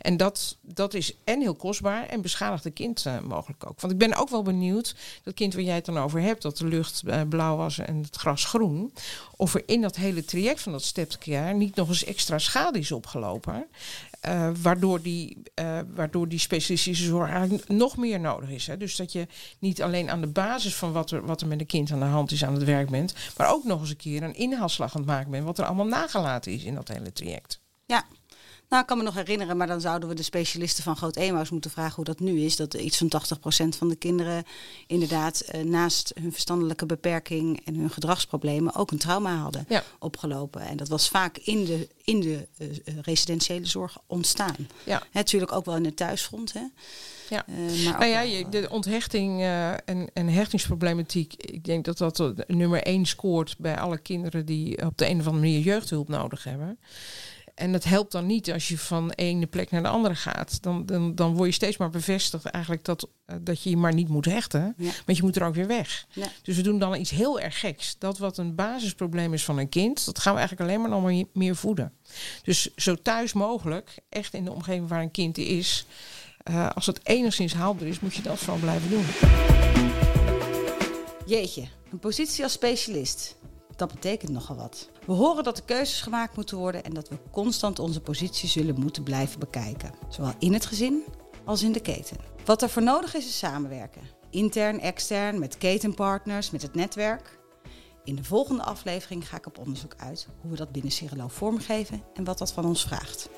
En 0.00 0.16
dat, 0.16 0.56
dat 0.60 0.94
is 0.94 1.16
en 1.24 1.40
heel 1.40 1.54
kostbaar 1.54 2.06
en 2.06 2.20
beschadigt 2.22 2.64
het 2.64 2.72
kind 2.72 3.04
uh, 3.06 3.20
mogelijk 3.20 3.66
ook. 3.66 3.80
Want 3.80 3.92
ik 3.92 3.98
ben 3.98 4.16
ook 4.16 4.28
wel 4.28 4.42
benieuwd, 4.42 4.94
dat 5.22 5.34
kind 5.34 5.54
waar 5.54 5.62
jij 5.62 5.74
het 5.74 5.84
dan 5.84 5.98
over 5.98 6.20
hebt, 6.20 6.42
dat 6.42 6.56
de 6.56 6.66
lucht 6.66 7.02
uh, 7.06 7.20
blauw 7.28 7.56
was 7.56 7.78
en 7.78 7.96
het 7.96 8.16
gras 8.16 8.44
groen, 8.44 8.92
of 9.36 9.54
er 9.54 9.62
in 9.66 9.80
dat 9.80 9.96
hele 9.96 10.24
traject 10.24 10.60
van 10.60 10.72
dat 10.72 10.82
stepcare 10.82 11.54
niet 11.54 11.74
nog 11.74 11.88
eens 11.88 12.04
extra 12.04 12.38
schade 12.38 12.78
is 12.78 12.92
opgelopen. 12.92 13.66
Uh, 14.28 14.50
waardoor, 14.62 15.02
die, 15.02 15.42
uh, 15.60 15.78
waardoor 15.94 16.28
die 16.28 16.38
specialistische 16.38 17.04
zorg 17.04 17.30
eigenlijk 17.30 17.68
nog 17.68 17.96
meer 17.96 18.20
nodig 18.20 18.48
is. 18.48 18.66
Hè. 18.66 18.76
Dus 18.76 18.96
dat 18.96 19.12
je 19.12 19.26
niet 19.58 19.82
alleen 19.82 20.10
aan 20.10 20.20
de 20.20 20.26
basis 20.26 20.74
van 20.74 20.92
wat 20.92 21.10
er, 21.10 21.26
wat 21.26 21.40
er 21.40 21.46
met 21.46 21.60
een 21.60 21.66
kind 21.66 21.92
aan 21.92 21.98
de 21.98 22.04
hand 22.04 22.30
is 22.30 22.44
aan 22.44 22.54
het 22.54 22.64
werk 22.64 22.90
bent, 22.90 23.14
maar 23.36 23.52
ook 23.52 23.64
nog 23.64 23.80
eens 23.80 23.90
een 23.90 23.96
keer 23.96 24.22
een 24.22 24.34
inhaalslag 24.34 24.94
aan 24.94 25.00
het 25.00 25.10
maken 25.10 25.30
bent, 25.30 25.44
wat 25.44 25.58
er 25.58 25.64
allemaal 25.64 25.86
nagelaten 25.86 26.52
is 26.52 26.64
in 26.64 26.74
dat 26.74 26.88
hele 26.88 27.12
traject. 27.12 27.60
Ja, 27.86 28.04
nou, 28.70 28.82
ik 28.82 28.88
kan 28.88 28.98
me 28.98 29.04
nog 29.04 29.14
herinneren, 29.14 29.56
maar 29.56 29.66
dan 29.66 29.80
zouden 29.80 30.08
we 30.08 30.14
de 30.14 30.22
specialisten 30.22 30.84
van 30.84 30.96
Groot 30.96 31.16
Emaus 31.16 31.50
moeten 31.50 31.70
vragen 31.70 31.94
hoe 31.94 32.04
dat 32.04 32.20
nu 32.20 32.40
is. 32.40 32.56
Dat 32.56 32.74
iets 32.74 32.98
van 32.98 33.12
80% 33.74 33.76
van 33.76 33.88
de 33.88 33.96
kinderen 33.96 34.44
inderdaad 34.86 35.44
uh, 35.54 35.62
naast 35.62 36.12
hun 36.20 36.32
verstandelijke 36.32 36.86
beperking 36.86 37.60
en 37.64 37.74
hun 37.74 37.90
gedragsproblemen 37.90 38.74
ook 38.74 38.90
een 38.90 38.98
trauma 38.98 39.36
hadden 39.36 39.64
ja. 39.68 39.82
opgelopen. 39.98 40.60
En 40.60 40.76
dat 40.76 40.88
was 40.88 41.08
vaak 41.08 41.38
in 41.38 41.64
de, 41.64 41.88
in 42.04 42.20
de 42.20 42.48
uh, 42.58 42.68
residentiële 43.02 43.66
zorg 43.66 43.98
ontstaan. 44.06 44.56
Ja. 44.84 45.02
Natuurlijk 45.12 45.52
ook 45.52 45.64
wel 45.64 45.76
in 45.76 45.84
het 45.84 45.96
thuisfront. 45.96 46.52
Hè. 46.52 46.62
Ja, 47.28 47.44
uh, 47.48 47.84
maar 47.84 47.98
nou 47.98 48.10
ja, 48.10 48.20
je, 48.20 48.48
de 48.48 48.68
onthechting 48.70 49.40
uh, 49.40 49.70
en, 49.70 50.10
en 50.12 50.28
hechtingsproblematiek, 50.28 51.34
ik 51.34 51.64
denk 51.64 51.84
dat 51.84 51.98
dat 51.98 52.34
nummer 52.46 52.82
één 52.82 53.06
scoort 53.06 53.54
bij 53.58 53.78
alle 53.78 53.98
kinderen 53.98 54.46
die 54.46 54.86
op 54.86 54.98
de 54.98 55.04
een 55.08 55.20
of 55.20 55.26
andere 55.26 55.44
manier 55.44 55.60
jeugdhulp 55.60 56.08
nodig 56.08 56.44
hebben. 56.44 56.78
En 57.60 57.72
het 57.72 57.84
helpt 57.84 58.12
dan 58.12 58.26
niet 58.26 58.52
als 58.52 58.68
je 58.68 58.78
van 58.78 59.08
de 59.08 59.14
ene 59.14 59.46
plek 59.46 59.70
naar 59.70 59.82
de 59.82 59.88
andere 59.88 60.14
gaat. 60.14 60.62
Dan, 60.62 60.86
dan, 60.86 61.14
dan 61.14 61.34
word 61.34 61.48
je 61.48 61.54
steeds 61.54 61.76
maar 61.76 61.90
bevestigd 61.90 62.44
eigenlijk 62.44 62.84
dat, 62.84 63.08
uh, 63.26 63.36
dat 63.40 63.62
je 63.62 63.70
je 63.70 63.76
maar 63.76 63.94
niet 63.94 64.08
moet 64.08 64.24
hechten. 64.24 64.74
Ja. 64.76 64.90
Want 65.06 65.18
je 65.18 65.24
moet 65.24 65.36
er 65.36 65.44
ook 65.44 65.54
weer 65.54 65.66
weg. 65.66 66.06
Ja. 66.12 66.26
Dus 66.42 66.56
we 66.56 66.62
doen 66.62 66.78
dan 66.78 66.94
iets 66.96 67.10
heel 67.10 67.40
erg 67.40 67.60
geks. 67.60 67.96
Dat 67.98 68.18
wat 68.18 68.38
een 68.38 68.54
basisprobleem 68.54 69.34
is 69.34 69.44
van 69.44 69.58
een 69.58 69.68
kind, 69.68 70.04
dat 70.04 70.18
gaan 70.18 70.32
we 70.32 70.38
eigenlijk 70.38 70.70
alleen 70.70 70.80
maar 70.80 71.00
nog 71.00 71.26
meer 71.32 71.56
voeden. 71.56 71.92
Dus 72.42 72.74
zo 72.76 72.94
thuis 72.94 73.32
mogelijk, 73.32 73.98
echt 74.08 74.34
in 74.34 74.44
de 74.44 74.52
omgeving 74.52 74.88
waar 74.88 75.02
een 75.02 75.10
kind 75.10 75.38
is. 75.38 75.86
Uh, 76.50 76.70
als 76.70 76.86
het 76.86 77.00
enigszins 77.02 77.54
haalbaar 77.54 77.88
is, 77.88 78.00
moet 78.00 78.14
je 78.14 78.22
dat 78.22 78.38
vooral 78.38 78.58
blijven 78.58 78.90
doen. 78.90 79.04
Jeetje, 81.26 81.64
een 81.92 81.98
positie 81.98 82.44
als 82.44 82.52
specialist 82.52 83.36
dat 83.80 83.92
betekent 83.92 84.32
nogal 84.32 84.56
wat. 84.56 84.88
We 85.06 85.12
horen 85.12 85.44
dat 85.44 85.56
er 85.56 85.64
keuzes 85.64 86.00
gemaakt 86.00 86.36
moeten 86.36 86.56
worden 86.56 86.84
en 86.84 86.94
dat 86.94 87.08
we 87.08 87.18
constant 87.30 87.78
onze 87.78 88.00
positie 88.00 88.48
zullen 88.48 88.80
moeten 88.80 89.02
blijven 89.02 89.38
bekijken. 89.38 89.94
Zowel 90.08 90.32
in 90.38 90.52
het 90.52 90.66
gezin 90.66 91.04
als 91.44 91.62
in 91.62 91.72
de 91.72 91.80
keten. 91.80 92.16
Wat 92.44 92.62
er 92.62 92.68
voor 92.68 92.82
nodig 92.82 93.14
is, 93.14 93.26
is 93.26 93.38
samenwerken. 93.38 94.02
Intern, 94.30 94.80
extern, 94.80 95.38
met 95.38 95.58
ketenpartners, 95.58 96.50
met 96.50 96.62
het 96.62 96.74
netwerk. 96.74 97.38
In 98.04 98.16
de 98.16 98.24
volgende 98.24 98.62
aflevering 98.62 99.28
ga 99.28 99.36
ik 99.36 99.46
op 99.46 99.58
onderzoek 99.58 99.94
uit 99.96 100.28
hoe 100.40 100.50
we 100.50 100.56
dat 100.56 100.72
binnen 100.72 100.92
Cirelo 100.92 101.28
vormgeven 101.28 102.02
en 102.14 102.24
wat 102.24 102.38
dat 102.38 102.52
van 102.52 102.64
ons 102.64 102.82
vraagt. 102.82 103.28